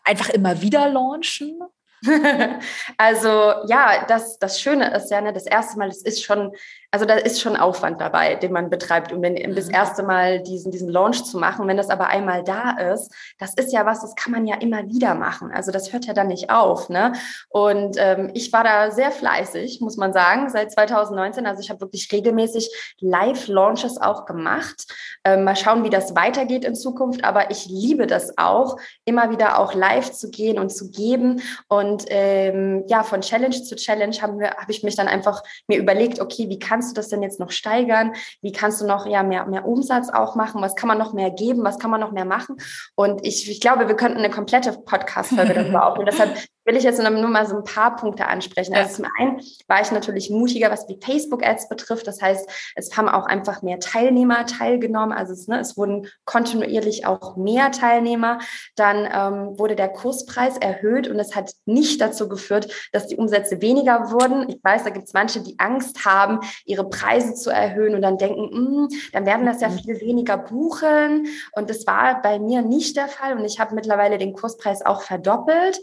[0.06, 1.60] einfach immer wieder launchen?
[2.98, 6.54] also ja, das, das Schöne ist ja, ne, das erste Mal, es ist schon
[6.94, 9.74] also da ist schon Aufwand dabei, den man betreibt, um den, das mhm.
[9.74, 11.66] erste Mal diesen, diesen Launch zu machen.
[11.68, 14.86] Wenn das aber einmal da ist, das ist ja was, das kann man ja immer
[14.90, 15.52] wieder machen.
[15.54, 16.90] Also das hört ja dann nicht auf.
[16.90, 17.14] Ne?
[17.48, 21.46] Und ähm, ich war da sehr fleißig, muss man sagen, seit 2019.
[21.46, 22.70] Also ich habe wirklich regelmäßig
[23.00, 24.94] Live-Launches auch gemacht.
[25.24, 27.24] Ähm, mal schauen, wie das weitergeht in Zukunft.
[27.24, 31.42] Aber ich liebe das auch, immer wieder auch live zu gehen und zu geben.
[31.70, 36.50] Und ähm, ja, von Challenge zu Challenge habe ich mich dann einfach mir überlegt, okay,
[36.50, 38.14] wie kann kannst du das denn jetzt noch steigern?
[38.42, 40.64] Wie kannst du noch ja, mehr, mehr Umsatz auch machen?
[40.64, 41.64] Was kann man noch mehr geben?
[41.64, 42.56] Was kann man noch mehr machen?
[42.96, 46.10] Und ich, ich glaube, wir könnten eine komplette Podcast-Folge darüber aufnehmen.
[46.10, 48.76] Deshalb will ich jetzt nur mal so ein paar Punkte ansprechen.
[48.76, 52.06] Also zum einen war ich natürlich mutiger, was die Facebook-Ads betrifft.
[52.08, 55.12] Das heißt, es haben auch einfach mehr Teilnehmer teilgenommen.
[55.12, 58.40] Also es, ne, es wurden kontinuierlich auch mehr Teilnehmer.
[58.76, 63.62] Dann ähm, wurde der Kurspreis erhöht und es hat nicht dazu geführt, dass die Umsätze
[63.62, 64.48] weniger wurden.
[64.50, 68.18] Ich weiß, da gibt es manche, die Angst haben, ihre Preise zu erhöhen und dann
[68.18, 69.80] denken, mh, hm, dann werden das ja mhm.
[69.80, 71.28] viel weniger buchen.
[71.54, 73.38] Und das war bei mir nicht der Fall.
[73.38, 75.80] Und ich habe mittlerweile den Kurspreis auch verdoppelt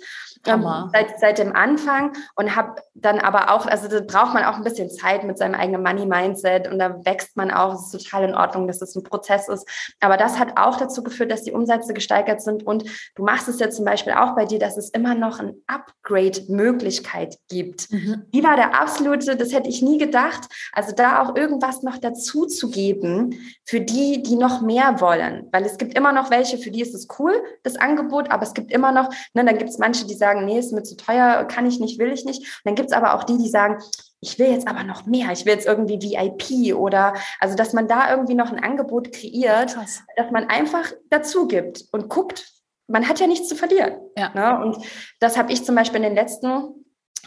[0.47, 4.57] ähm, seit, seit dem Anfang und habe dann aber auch, also da braucht man auch
[4.57, 7.75] ein bisschen Zeit mit seinem eigenen Money-Mindset und da wächst man auch.
[7.75, 9.69] Es ist total in Ordnung, dass es ein Prozess ist.
[10.01, 13.59] Aber das hat auch dazu geführt, dass die Umsätze gesteigert sind und du machst es
[13.59, 17.91] ja zum Beispiel auch bei dir, dass es immer noch eine Upgrade-Möglichkeit gibt.
[17.93, 18.25] Mhm.
[18.33, 20.45] Die war der absolute, das hätte ich nie gedacht.
[20.73, 25.49] Also da auch irgendwas noch dazu zu geben für die, die noch mehr wollen.
[25.53, 28.55] Weil es gibt immer noch welche, für die ist es cool, das Angebot, aber es
[28.55, 30.96] gibt immer noch, ne, dann gibt es manche, die sagen, sagen, nee, ist mir zu
[30.96, 32.40] teuer, kann ich nicht, will ich nicht.
[32.40, 33.78] Und dann gibt es aber auch die, die sagen,
[34.20, 37.86] ich will jetzt aber noch mehr, ich will jetzt irgendwie VIP oder also, dass man
[37.86, 40.02] da irgendwie noch ein Angebot kreiert, Krass.
[40.16, 42.46] dass man einfach dazu gibt und guckt,
[42.88, 43.94] man hat ja nichts zu verlieren.
[44.16, 44.30] Ja.
[44.34, 44.64] Ne?
[44.64, 44.84] Und
[45.20, 46.84] das habe ich zum Beispiel in den letzten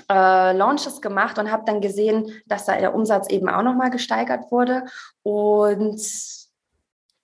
[0.10, 4.52] äh, Launches gemacht und habe dann gesehen, dass da der Umsatz eben auch nochmal gesteigert
[4.52, 4.84] wurde.
[5.24, 6.02] Und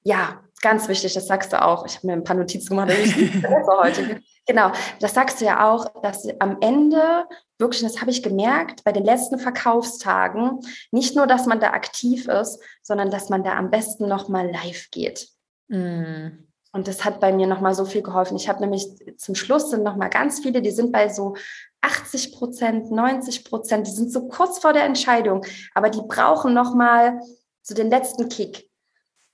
[0.03, 1.85] ja, ganz wichtig, das sagst du auch.
[1.85, 4.21] Ich habe mir ein paar Notizen gemacht, die ich heute.
[4.47, 4.71] Genau,
[5.01, 7.27] das sagst du ja auch, dass am Ende
[7.59, 10.59] wirklich, das habe ich gemerkt, bei den letzten Verkaufstagen,
[10.91, 14.89] nicht nur, dass man da aktiv ist, sondern dass man da am besten nochmal live
[14.91, 15.27] geht.
[15.67, 16.47] Mm.
[16.71, 18.37] Und das hat bei mir nochmal so viel geholfen.
[18.37, 18.87] Ich habe nämlich
[19.17, 21.35] zum Schluss sind nochmal ganz viele, die sind bei so
[21.81, 27.19] 80 Prozent, 90 Prozent, die sind so kurz vor der Entscheidung, aber die brauchen nochmal
[27.63, 28.66] so den letzten Kick.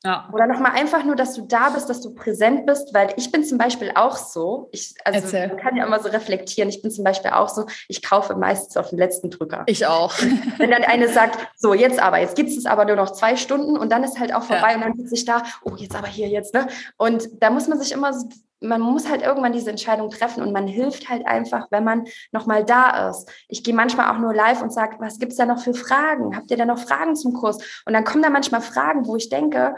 [0.06, 0.30] Ja.
[0.34, 3.46] Oder nochmal einfach nur, dass du da bist, dass du präsent bist, weil ich bin
[3.46, 5.48] zum Beispiel auch so, ich, also Erzähl.
[5.48, 8.76] man kann ja immer so reflektieren, ich bin zum Beispiel auch so, ich kaufe meistens
[8.76, 9.64] auf den letzten Drücker.
[9.66, 10.14] Ich auch.
[10.58, 13.78] Wenn dann eine sagt, so jetzt aber, jetzt gibt es aber nur noch zwei Stunden
[13.78, 14.76] und dann ist halt auch vorbei ja.
[14.76, 16.68] und dann sitze ich da, oh jetzt aber hier jetzt, ne?
[16.98, 18.28] Und da muss man sich immer so
[18.64, 22.64] man muss halt irgendwann diese Entscheidung treffen und man hilft halt einfach, wenn man nochmal
[22.64, 23.30] da ist.
[23.48, 26.36] Ich gehe manchmal auch nur live und sage, was gibt's da noch für Fragen?
[26.36, 27.58] Habt ihr da noch Fragen zum Kurs?
[27.86, 29.76] Und dann kommen da manchmal Fragen, wo ich denke,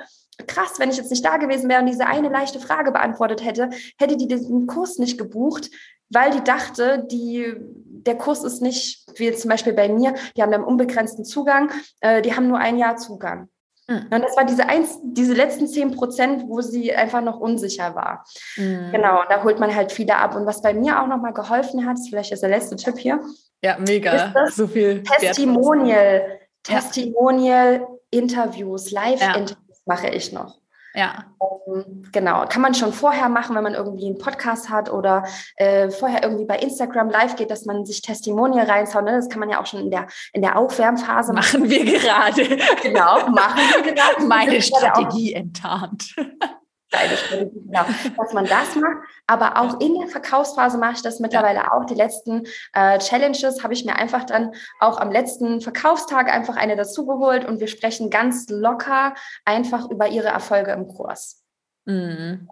[0.48, 3.70] krass, wenn ich jetzt nicht da gewesen wäre und diese eine leichte Frage beantwortet hätte,
[3.98, 5.70] hätte die diesen Kurs nicht gebucht,
[6.10, 10.44] weil die dachte, die, der Kurs ist nicht, wie jetzt zum Beispiel bei mir, die
[10.44, 11.72] haben einen unbegrenzten Zugang,
[12.02, 13.50] äh, die haben nur ein Jahr Zugang.
[13.88, 14.08] Mhm.
[14.10, 18.26] Und das war diese, eins, diese letzten zehn Prozent, wo sie einfach noch unsicher war.
[18.58, 18.92] Mhm.
[18.92, 20.36] Genau, und da holt man halt viele ab.
[20.36, 23.20] Und was bei mir auch nochmal geholfen hat, vielleicht ist der letzte Tipp hier.
[23.62, 24.34] Ja, mega.
[24.50, 26.40] so viel Testimonial.
[26.64, 30.58] Testimonial, Interviews, Live-Interviews mache ich noch.
[30.96, 31.26] Ja.
[31.68, 35.26] Ähm, genau, kann man schon vorher machen, wenn man irgendwie einen Podcast hat oder
[35.58, 39.04] äh, vorher irgendwie bei Instagram live geht, dass man sich Testimonial reinshaut.
[39.04, 39.12] Ne?
[39.12, 41.62] Das kann man ja auch schon in der, in der Aufwärmphase machen.
[41.62, 42.58] Machen wir gerade.
[42.82, 44.26] Genau, machen wir gerade.
[44.26, 46.16] Meine Strategie enttarnt
[46.96, 47.86] deine Strategie, genau,
[48.18, 48.98] dass man das macht.
[49.28, 51.72] Aber auch in der Verkaufsphase mache ich das mittlerweile ja.
[51.72, 51.86] auch.
[51.86, 56.76] Die letzten äh, Challenges habe ich mir einfach dann auch am letzten Verkaufstag einfach eine
[56.76, 61.44] dazugeholt und wir sprechen ganz locker einfach über ihre Erfolge im Kurs.
[61.86, 62.50] Mhm.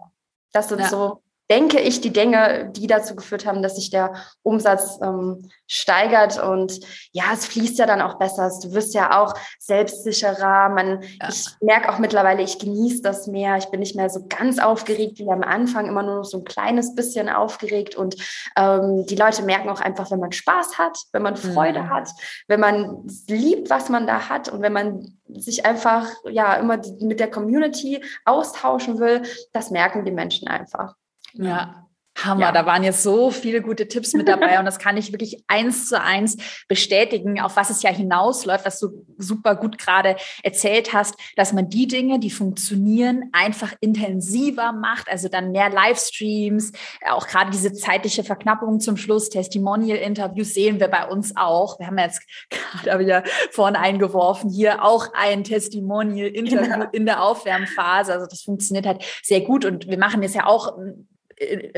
[0.52, 0.88] Das sind ja.
[0.88, 6.42] so denke ich, die Dinge, die dazu geführt haben, dass sich der Umsatz ähm, steigert.
[6.42, 6.80] Und
[7.12, 8.50] ja, es fließt ja dann auch besser.
[8.62, 10.70] Du wirst ja auch selbstsicherer.
[10.70, 11.28] Man, ja.
[11.28, 13.56] Ich merke auch mittlerweile, ich genieße das mehr.
[13.58, 16.44] Ich bin nicht mehr so ganz aufgeregt wie am Anfang, immer nur noch so ein
[16.44, 17.94] kleines bisschen aufgeregt.
[17.94, 18.16] Und
[18.56, 21.90] ähm, die Leute merken auch einfach, wenn man Spaß hat, wenn man Freude mhm.
[21.90, 22.08] hat,
[22.48, 27.20] wenn man liebt, was man da hat und wenn man sich einfach ja immer mit
[27.20, 29.22] der Community austauschen will,
[29.52, 30.94] das merken die Menschen einfach.
[31.34, 31.84] Ja.
[32.22, 32.52] Hammer, ja.
[32.52, 35.88] da waren jetzt so viele gute Tipps mit dabei und das kann ich wirklich eins
[35.88, 36.36] zu eins
[36.68, 41.68] bestätigen, auf was es ja hinausläuft, was du super gut gerade erzählt hast, dass man
[41.68, 46.72] die Dinge, die funktionieren, einfach intensiver macht, also dann mehr Livestreams,
[47.10, 51.78] auch gerade diese zeitliche Verknappung zum Schluss, Testimonial-Interviews sehen wir bei uns auch.
[51.80, 52.22] Wir haben jetzt
[52.84, 56.88] gerade wieder vorne eingeworfen, hier auch ein Testimonial-Interview ja.
[56.92, 60.74] in der Aufwärmphase, also das funktioniert halt sehr gut und wir machen jetzt ja auch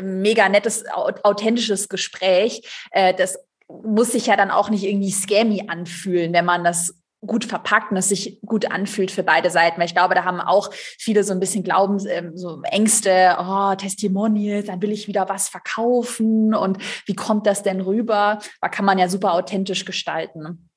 [0.02, 2.62] mega nettes, authentisches Gespräch.
[2.90, 3.38] Äh, das
[3.68, 6.94] muss sich ja dann auch nicht irgendwie scammy anfühlen, wenn man das
[7.26, 9.78] gut verpackt und es sich gut anfühlt für beide Seiten.
[9.78, 13.74] Weil ich glaube, da haben auch viele so ein bisschen Glauben, ähm, so Ängste, oh,
[13.74, 18.38] Testimonials, dann will ich wieder was verkaufen und wie kommt das denn rüber?
[18.60, 20.68] Da kann man ja super authentisch gestalten.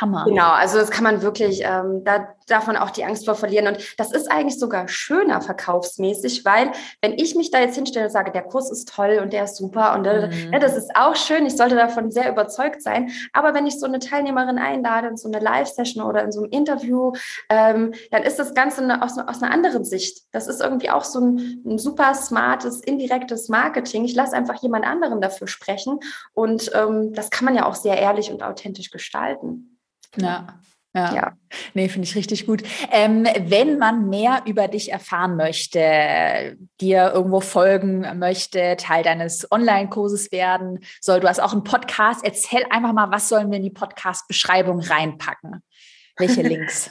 [0.00, 0.24] Hammer.
[0.26, 3.66] Genau, also das kann man wirklich, ähm, da darf man auch die Angst vor verlieren.
[3.66, 8.12] Und das ist eigentlich sogar schöner verkaufsmäßig, weil wenn ich mich da jetzt hinstelle und
[8.12, 10.52] sage, der Kurs ist toll und der ist super und äh, mhm.
[10.52, 13.10] ja, das ist auch schön, ich sollte davon sehr überzeugt sein.
[13.32, 16.50] Aber wenn ich so eine Teilnehmerin einlade in so eine Live-Session oder in so einem
[16.50, 17.12] Interview,
[17.48, 20.22] ähm, dann ist das Ganze eine, aus, aus, einer anderen Sicht.
[20.32, 24.04] Das ist irgendwie auch so ein, ein super smartes, indirektes Marketing.
[24.04, 26.00] Ich lasse einfach jemand anderen dafür sprechen
[26.34, 29.77] und ähm, das kann man ja auch sehr ehrlich und authentisch gestalten.
[30.16, 30.58] Ja.
[30.94, 31.14] Ja.
[31.14, 31.32] ja.
[31.74, 32.62] Nee, finde ich richtig gut.
[32.90, 40.32] Ähm, wenn man mehr über dich erfahren möchte, dir irgendwo folgen möchte, Teil deines Online-Kurses
[40.32, 42.24] werden soll, du hast auch einen Podcast.
[42.24, 45.62] Erzähl einfach mal, was sollen wir in die Podcast-Beschreibung reinpacken?
[46.16, 46.90] Welche Links?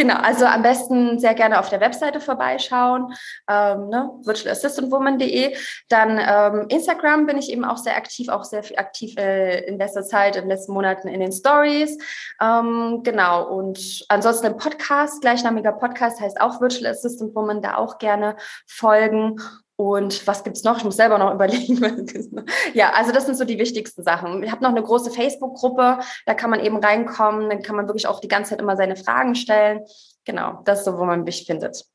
[0.00, 3.12] Genau, also am besten sehr gerne auf der Webseite vorbeischauen,
[3.50, 5.54] ähm, ne, virtualassistantwoman.de.
[5.90, 10.02] Dann ähm, Instagram bin ich eben auch sehr aktiv, auch sehr aktiv äh, in letzter
[10.02, 11.98] Zeit, in den letzten Monaten in den Stories.
[12.40, 17.98] Ähm, genau, und ansonsten ein Podcast, gleichnamiger Podcast heißt auch Virtual Assistant Woman, da auch
[17.98, 18.36] gerne
[18.66, 19.38] folgen.
[19.80, 20.76] Und was gibt's noch?
[20.76, 22.44] Ich muss selber noch überlegen.
[22.74, 24.42] ja, also das sind so die wichtigsten Sachen.
[24.42, 28.06] Ich habe noch eine große Facebook-Gruppe, da kann man eben reinkommen, dann kann man wirklich
[28.06, 29.80] auch die ganze Zeit immer seine Fragen stellen.
[30.26, 31.86] Genau, das ist so, wo man mich findet.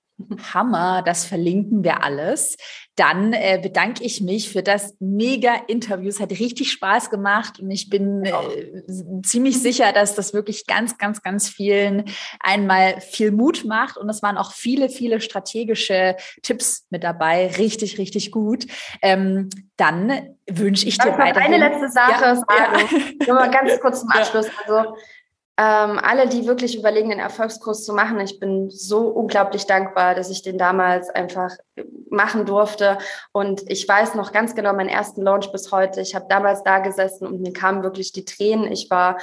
[0.54, 2.58] Hammer, das verlinken wir alles.
[2.96, 6.08] Dann äh, bedanke ich mich für das mega Interview.
[6.08, 8.32] Es hat richtig Spaß gemacht und ich bin äh,
[9.24, 12.06] ziemlich sicher, dass das wirklich ganz, ganz, ganz vielen
[12.40, 17.48] einmal viel Mut macht und es waren auch viele, viele strategische Tipps mit dabei.
[17.58, 18.66] Richtig, richtig gut.
[19.02, 21.42] Ähm, dann wünsche ich dir weiter.
[21.42, 23.16] Eine letzte Sache ja, sagen.
[23.20, 23.28] Ja.
[23.28, 24.48] Nur mal ganz kurz zum Abschluss.
[24.66, 24.96] Also
[25.58, 30.30] ähm, alle, die wirklich überlegen, den Erfolgskurs zu machen, ich bin so unglaublich dankbar, dass
[30.30, 31.52] ich den damals einfach
[32.10, 32.98] machen durfte.
[33.32, 36.02] Und ich weiß noch ganz genau meinen ersten Launch bis heute.
[36.02, 38.70] Ich habe damals da gesessen und mir kamen wirklich die Tränen.
[38.70, 39.18] Ich war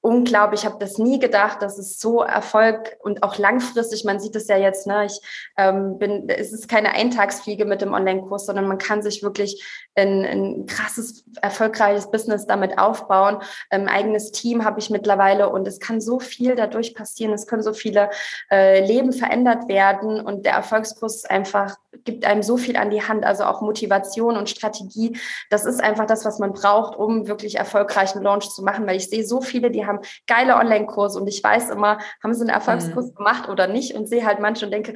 [0.00, 0.60] unglaublich.
[0.60, 4.48] Ich habe das nie gedacht, dass es so Erfolg und auch langfristig, man sieht es
[4.48, 5.20] ja jetzt, ne, ich
[5.56, 9.64] ähm, bin, es ist keine Eintagsfliege mit dem Online-Kurs, sondern man kann sich wirklich
[9.96, 13.38] ein, ein krasses, erfolgreiches Business damit aufbauen.
[13.70, 17.32] Ein eigenes Team habe ich mittlerweile und es kann so viel dadurch passieren.
[17.32, 18.10] Es können so viele
[18.50, 23.24] äh, Leben verändert werden und der Erfolgskurs einfach gibt einem so viel an die Hand,
[23.24, 25.18] also auch Motivation und Strategie.
[25.50, 29.08] Das ist einfach das, was man braucht, um wirklich erfolgreichen Launch zu machen, weil ich
[29.08, 33.10] sehe so viele, die haben geile Online-Kurse und ich weiß immer, haben sie einen Erfolgskurs
[33.10, 33.14] mhm.
[33.14, 34.94] gemacht oder nicht und sehe halt manche und denke,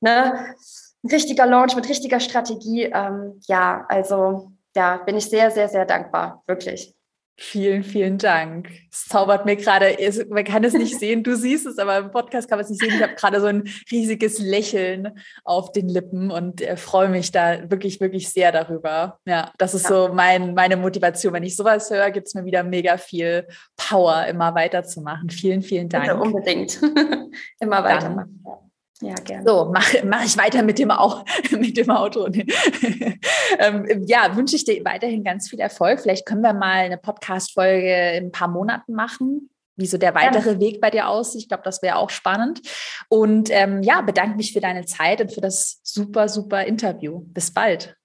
[0.00, 0.54] ne,
[1.02, 2.84] ein richtiger Launch mit richtiger Strategie.
[2.84, 6.94] Ähm, ja, also ja, bin ich sehr, sehr, sehr dankbar, wirklich.
[7.36, 8.70] Vielen, vielen Dank.
[8.92, 9.96] Es zaubert mir gerade,
[10.28, 12.80] man kann es nicht sehen, du siehst es, aber im Podcast kann man es nicht
[12.80, 12.94] sehen.
[12.94, 17.68] Ich habe gerade so ein riesiges Lächeln auf den Lippen und äh, freue mich da
[17.68, 19.18] wirklich, wirklich sehr darüber.
[19.26, 20.06] Ja, das ist ja.
[20.06, 21.32] so mein, meine Motivation.
[21.32, 25.28] Wenn ich sowas höre, gibt es mir wieder mega viel Power, immer weiterzumachen.
[25.28, 26.04] Vielen, vielen Dank.
[26.04, 26.80] Bitte unbedingt.
[27.58, 28.44] immer weitermachen.
[28.46, 28.63] Ja.
[29.00, 29.44] Ja, gerne.
[29.46, 30.92] So, mache mach ich weiter mit dem,
[31.58, 32.26] mit dem Auto.
[33.58, 36.00] ähm, ja, wünsche ich dir weiterhin ganz viel Erfolg.
[36.00, 40.52] Vielleicht können wir mal eine Podcast-Folge in ein paar Monaten machen, wie so der weitere
[40.52, 40.60] ja.
[40.60, 41.42] Weg bei dir aussieht.
[41.42, 42.60] Ich glaube, das wäre auch spannend.
[43.08, 47.20] Und ähm, ja, bedanke mich für deine Zeit und für das super, super Interview.
[47.26, 47.96] Bis bald.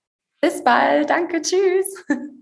[0.42, 1.10] Bis bald.
[1.10, 1.42] Danke.
[1.42, 2.06] Tschüss.